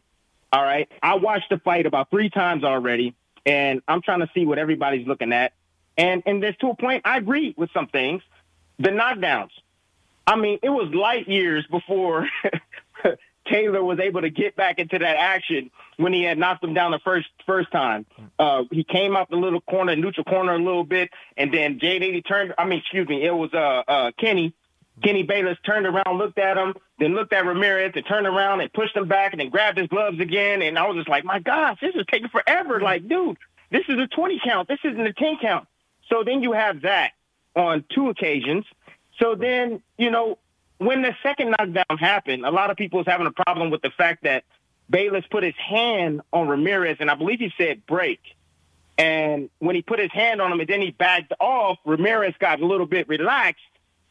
[0.53, 3.15] All right, I watched the fight about three times already,
[3.45, 5.51] and I'm trying to see what everybody's looking at.
[5.97, 8.21] And and there's to a point I agree with some things.
[8.79, 9.49] The knockdowns.
[10.25, 12.29] I mean, it was light years before
[13.49, 16.91] Taylor was able to get back into that action when he had knocked him down
[16.91, 18.05] the first first time.
[18.37, 22.27] Uh, he came out the little corner, neutral corner a little bit, and then J80
[22.27, 22.53] turned.
[22.57, 24.53] I mean, excuse me, it was uh, uh, Kenny.
[25.03, 28.73] Kenny Bayless turned around, looked at him, then looked at Ramirez, and turned around and
[28.73, 30.63] pushed him back, and then grabbed his gloves again.
[30.63, 32.81] And I was just like, my gosh, this is taking forever.
[32.81, 33.37] Like, dude,
[33.69, 34.67] this is a 20 count.
[34.67, 35.67] This isn't a 10 count.
[36.09, 37.11] So then you have that
[37.55, 38.65] on two occasions.
[39.19, 40.39] So then, you know,
[40.77, 43.89] when the second knockdown happened, a lot of people was having a problem with the
[43.89, 44.43] fact that
[44.89, 48.19] Bayless put his hand on Ramirez, and I believe he said break.
[48.97, 52.61] And when he put his hand on him and then he backed off, Ramirez got
[52.61, 53.61] a little bit relaxed.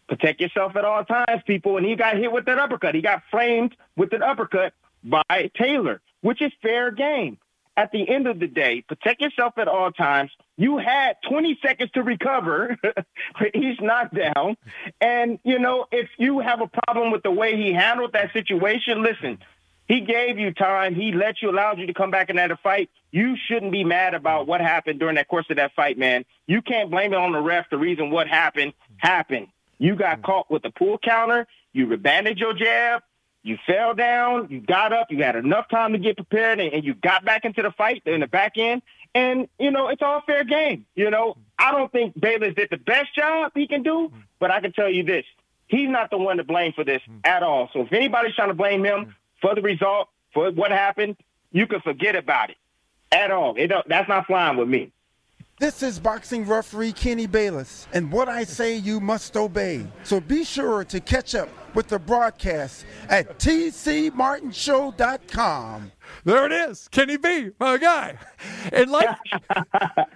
[0.08, 1.76] Protect yourself at all times, people.
[1.76, 2.94] And he got hit with that uppercut.
[2.94, 7.38] He got framed with an uppercut by Taylor, which is fair game.
[7.76, 10.30] At the end of the day, protect yourself at all times.
[10.56, 12.76] You had 20 seconds to recover
[13.38, 14.56] for each knockdown.
[15.00, 19.02] And, you know, if you have a problem with the way he handled that situation,
[19.02, 19.38] listen,
[19.86, 20.94] he gave you time.
[20.94, 22.90] He let you, allowed you to come back in that fight.
[23.12, 26.24] You shouldn't be mad about what happened during that course of that fight, man.
[26.46, 27.70] You can't blame it on the ref.
[27.70, 29.48] The reason what happened happened.
[29.78, 31.46] You got caught with a pull counter.
[31.72, 33.02] You abandoned your jab.
[33.42, 34.48] You fell down.
[34.50, 35.08] You got up.
[35.10, 38.02] You had enough time to get prepared, and, and you got back into the fight
[38.06, 38.82] in the back end.
[39.14, 40.86] And you know it's all fair game.
[40.94, 44.60] You know I don't think Bayless did the best job he can do, but I
[44.60, 45.24] can tell you this:
[45.66, 47.70] he's not the one to blame for this at all.
[47.72, 51.16] So if anybody's trying to blame him for the result, for what happened,
[51.52, 52.56] you can forget about it
[53.12, 53.54] at all.
[53.56, 54.92] It that's not flying with me.
[55.58, 59.86] This is boxing referee Kenny Bayless, and what I say you must obey.
[60.02, 65.92] So be sure to catch up with the broadcast at tcmartinshow.com.
[66.24, 68.18] There it is, Kenny B, my guy.
[68.72, 69.08] And like,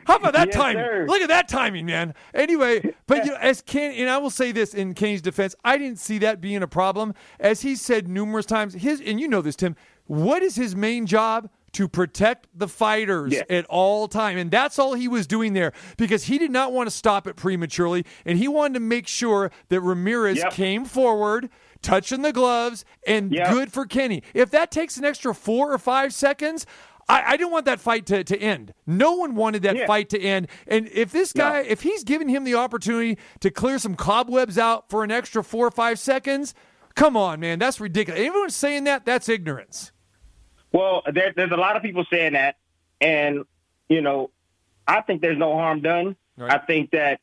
[0.06, 0.84] how about that Yes, timing?
[0.84, 1.06] sir.
[1.08, 2.14] Look at that timing, man.
[2.34, 5.78] Anyway, but you know, as Ken, and I will say this in Kenny's defense, I
[5.78, 7.14] didn't see that being a problem.
[7.38, 9.76] As he said numerous times, his and you know this, Tim.
[10.06, 11.48] What is his main job?
[11.74, 13.42] To protect the fighters Yeah.
[13.48, 16.88] at all time, and that's all he was doing there because he did not want
[16.88, 20.52] to stop it prematurely, and he wanted to make sure that Ramirez Yep.
[20.52, 21.48] came forward,
[21.82, 23.50] touching the gloves, and Yep.
[23.50, 24.22] good for Kenny.
[24.34, 26.66] If that takes an extra four or five seconds,
[27.08, 28.72] I, I didn't want that fight to, to end.
[28.86, 29.86] No one wanted that Yeah.
[29.86, 30.48] fight to end.
[30.66, 34.88] And if this guy, if he's giving him the opportunity to clear some cobwebs out
[34.90, 36.54] for an extra four or five seconds,
[36.94, 38.20] come on, man, that's ridiculous.
[38.20, 39.90] Anyone saying that, that's ignorance.
[40.72, 42.56] Well, there, there's a lot of people saying that,
[43.00, 43.44] and
[43.88, 44.30] you know,
[44.86, 46.14] I think there's no harm done.
[46.36, 46.52] Right.
[46.52, 47.20] I think that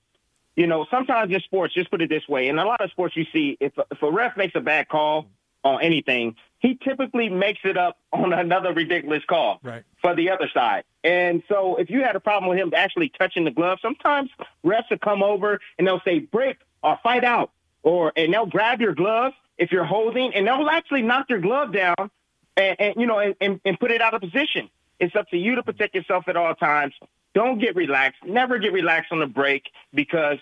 [0.57, 3.15] you know sometimes in sports, just put it this way, in a lot of sports,
[3.15, 5.27] you see if if a ref makes a bad call
[5.63, 9.83] on anything, he typically makes it up on another ridiculous call Right.
[10.01, 10.83] for the other side.
[11.03, 14.29] And so, if you had a problem with him actually touching the glove, sometimes
[14.65, 17.51] refs will come over and they'll say break or fight out,
[17.83, 21.71] or and they'll grab your glove if you're holding, and they'll actually knock your glove
[21.73, 22.11] down
[22.55, 24.69] and, and you know, and, and, and put it out of position.
[24.99, 26.93] It's up to you to protect yourself at all times.
[27.33, 28.23] Don't get relaxed.
[28.25, 29.63] Never get relaxed on the break
[29.93, 30.39] because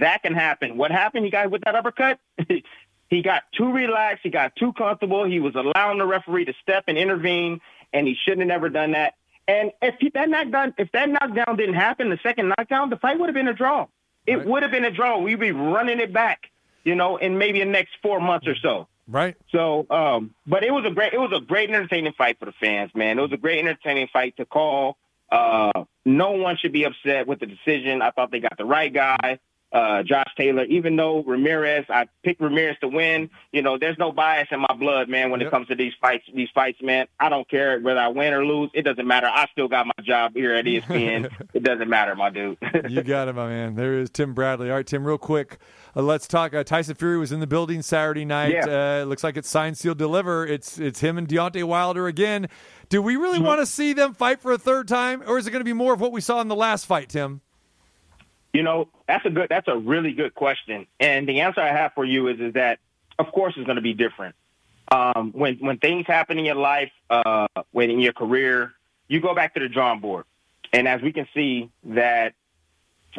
[0.00, 0.76] that can happen.
[0.76, 1.24] What happened?
[1.24, 2.18] He got with that uppercut.
[3.10, 4.20] he got too relaxed.
[4.22, 5.24] He got too comfortable.
[5.24, 7.60] He was allowing the referee to step and intervene,
[7.92, 9.14] and he shouldn't have never done that.
[9.48, 13.18] And if he, that knockdown, if that knockdown didn't happen, the second knockdown, the fight
[13.18, 13.86] would have been a draw.
[14.26, 15.18] It would have been a draw.
[15.18, 16.50] We'd be running it back,
[16.82, 18.88] you know, in maybe the next four months or so.
[19.06, 19.36] Right.
[19.50, 22.54] So, um, but it was a great, it was a great entertaining fight for the
[22.60, 23.18] fans, man.
[23.20, 24.96] It was a great entertaining fight to call.
[25.30, 28.00] Uh, no one should be upset with the decision.
[28.00, 29.38] I thought they got the right guy,
[29.72, 30.64] uh, Josh Taylor.
[30.64, 33.28] Even though Ramirez, I picked Ramirez to win.
[33.52, 35.30] You know, there's no bias in my blood, man.
[35.30, 35.48] When Yep.
[35.48, 38.46] it comes to these fights, these fights, man, I don't care whether I win or
[38.46, 38.70] lose.
[38.72, 39.26] It doesn't matter.
[39.26, 41.30] I still got my job here at ESPN.
[41.54, 42.56] it doesn't matter, my dude.
[42.88, 43.74] you got it, my man.
[43.74, 44.70] There is Tim Bradley.
[44.70, 45.58] All right, Tim, real quick.
[45.96, 46.54] Uh, let's talk.
[46.54, 48.52] Uh, Tyson Fury was in the building Saturday night.
[48.52, 48.66] Yeah.
[48.66, 50.46] Uh, it looks like it's signed, sealed, deliver.
[50.46, 52.48] It's it's him and Deontay Wilder again.
[52.88, 55.50] Do we really want to see them fight for a third time, or is it
[55.50, 57.40] going to be more of what we saw in the last fight, Tim?
[58.52, 60.86] You know, that's a good, that's a really good question.
[61.00, 62.78] And the answer I have for you is, is that,
[63.18, 64.34] of course, it's going to be different.
[64.90, 68.72] Um, when when things happen in your life, uh, when in your career,
[69.08, 70.24] you go back to the drawing board.
[70.72, 72.34] And as we can see, that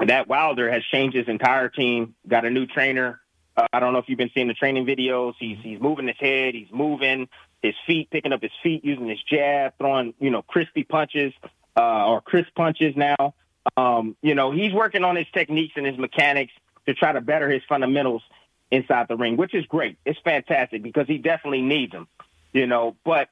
[0.05, 3.20] that Wilder has changed his entire team, got a new trainer.
[3.55, 5.34] Uh, I don't know if you've been seeing the training videos.
[5.39, 7.28] He's he's moving his head, he's moving
[7.62, 11.34] his feet, picking up his feet, using his jab, throwing you know crispy punches
[11.78, 13.34] uh, or crisp punches now.
[13.76, 16.53] Um, you know, he's working on his techniques and his mechanics
[16.86, 18.24] to try to better his fundamentals
[18.72, 19.97] inside the ring, which is great.
[20.05, 22.08] It's fantastic because he definitely needs them.
[22.53, 23.30] You know, but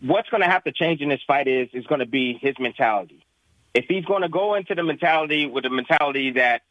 [0.00, 2.54] what's going to have to change in this fight is is going to be his
[2.58, 3.24] mentality.
[3.72, 6.62] If he's going to go into the mentality with the mentality that,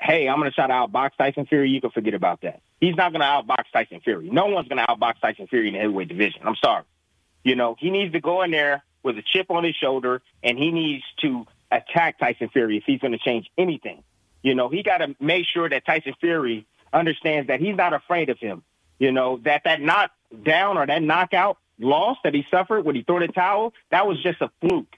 [0.00, 2.60] hey, I'm going to try to outbox Tyson Fury, you can forget about that.
[2.80, 4.30] He's not going to outbox Tyson Fury.
[4.30, 6.42] No one's going to outbox Tyson Fury in the heavyweight division.
[6.44, 6.84] I'm sorry.
[7.44, 10.58] You know, he needs to go in there with a chip on his shoulder, and
[10.58, 14.02] he needs to attack Tyson Fury if he's going to change anything.
[14.42, 18.30] You know, he got to make sure that Tyson Fury understands that he's not afraid
[18.30, 18.62] of him.
[18.98, 20.10] You know, that that knock
[20.42, 24.20] down or that knockout loss that he suffered when he threw the towel, that was
[24.22, 24.96] just a fluke.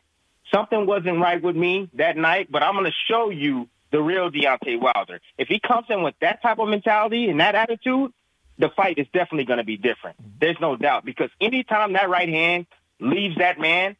[0.52, 4.30] Something wasn't right with me that night, but I'm going to show you the real
[4.30, 5.20] Deontay Wilder.
[5.38, 8.12] If he comes in with that type of mentality and that attitude,
[8.58, 10.16] the fight is definitely going to be different.
[10.40, 12.66] There's no doubt because anytime that right hand
[13.00, 13.96] leaves that man,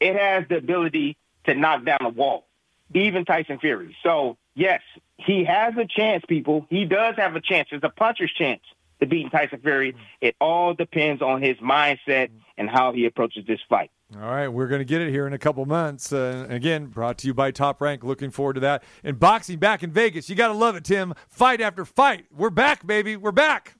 [0.00, 2.46] it has the ability to knock down a wall,
[2.94, 3.96] even Tyson Fury.
[4.02, 4.80] So, yes,
[5.16, 6.66] he has a chance, people.
[6.68, 7.68] He does have a chance.
[7.70, 8.62] It's a puncher's chance
[9.00, 9.94] to beat Tyson Fury.
[10.20, 13.90] It all depends on his mindset and how he approaches this fight.
[14.16, 16.12] All right, we're going to get it here in a couple months.
[16.12, 18.02] Uh, again, brought to you by Top Rank.
[18.02, 18.82] Looking forward to that.
[19.04, 20.28] And boxing back in Vegas.
[20.28, 21.14] You got to love it, Tim.
[21.28, 22.26] Fight after fight.
[22.36, 23.16] We're back, baby.
[23.16, 23.74] We're back.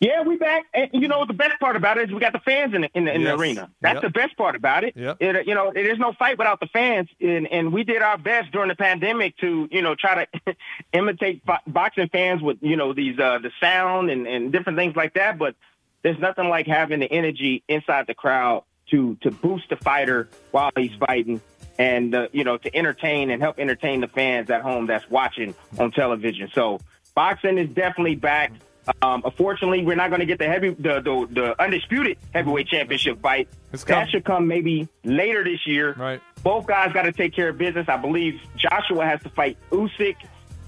[0.00, 0.64] Yeah, we back.
[0.74, 2.90] And you know the best part about it is we got the fans in the
[2.92, 3.28] in the, in Yes.
[3.36, 3.70] the arena.
[3.80, 4.02] That's Yep.
[4.02, 4.96] the best part about it.
[4.96, 5.18] Yep.
[5.20, 8.50] It, you know, there's no fight without the fans, and and we did our best
[8.50, 10.56] during the pandemic to you know try to
[10.92, 14.96] imitate bo- boxing fans with you know these uh the sound and and different things
[14.96, 15.38] like that.
[15.38, 15.54] But
[16.02, 20.70] there's nothing like having the energy inside the crowd to to boost the fighter while
[20.76, 21.40] he's fighting.
[21.78, 25.54] And uh, you know to entertain and help entertain the fans at home that's watching
[25.78, 26.50] on television.
[26.54, 26.78] So
[27.14, 28.52] boxing is definitely back.
[29.00, 33.20] Um, unfortunately, we're not going to get the heavy, the, the the undisputed heavyweight championship
[33.22, 33.48] fight.
[33.86, 35.94] That should come maybe later this year.
[35.94, 36.20] Right.
[36.42, 37.88] Both guys got to take care of business.
[37.88, 40.16] I believe Joshua has to fight Usyk,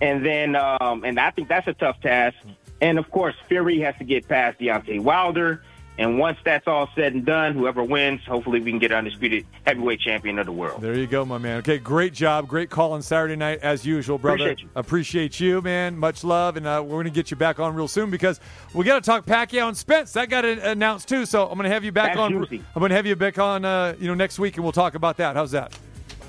[0.01, 2.37] and then um, and I think that's a tough task.
[2.81, 5.63] And of course, Fury has to get past Deontay Wilder.
[5.97, 10.01] And once that's all said and done, whoever wins, hopefully we can get undisputed heavyweight
[10.01, 10.83] champion of the world.
[10.83, 11.59] There you go, my man.
[11.59, 12.49] Okay, great job.
[12.49, 14.51] Great call on Saturday night, as usual, brother.
[14.51, 14.71] Appreciate you.
[14.75, 15.97] Appreciate you, man.
[15.97, 16.57] Much love.
[16.57, 18.41] And uh, we're going to get you back on real soon because
[18.75, 20.13] we got to talk Pacquiao and Spence.
[20.15, 21.27] That got announced, too.
[21.27, 22.33] So I'm going to have you back That's on.
[22.33, 22.65] juicy.
[22.75, 24.97] I'm going to have you back on uh, you know, next week, and we'll talk
[24.97, 25.37] about that.
[25.37, 25.79] How's that?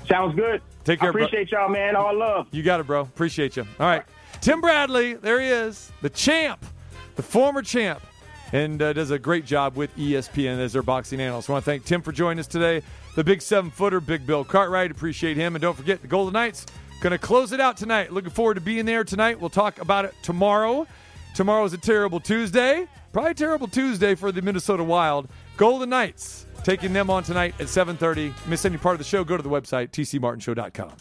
[0.08, 0.62] Sounds good.
[0.84, 1.24] Take care, I bro.
[1.24, 1.96] appreciate y'all, man.
[1.96, 2.46] All love.
[2.52, 3.00] You got it, bro.
[3.00, 3.66] Appreciate you.
[3.80, 4.04] All right.
[4.40, 6.64] Tim Bradley, there he is, the champ,
[7.16, 8.00] the former champ,
[8.56, 11.50] and uh, does a great job with ESPN as their boxing analyst.
[11.50, 12.80] I want to thank Tim for joining us today.
[13.14, 14.90] The big seven footer, Big Bill Cartwright.
[14.90, 15.56] Appreciate him.
[15.56, 16.64] And don't forget, the Golden Knights
[17.02, 18.12] going to close it out tonight.
[18.12, 19.38] Looking forward to being there tonight.
[19.38, 20.86] We'll talk about it tomorrow.
[21.34, 22.88] Tomorrow's a terrible Tuesday.
[23.12, 25.28] Probably terrible Tuesday for the Minnesota Wild.
[25.58, 28.32] Golden Knights taking them on tonight at 7.30.
[28.46, 30.92] Miss any part of the show, go to the website, tcmartinshow.com.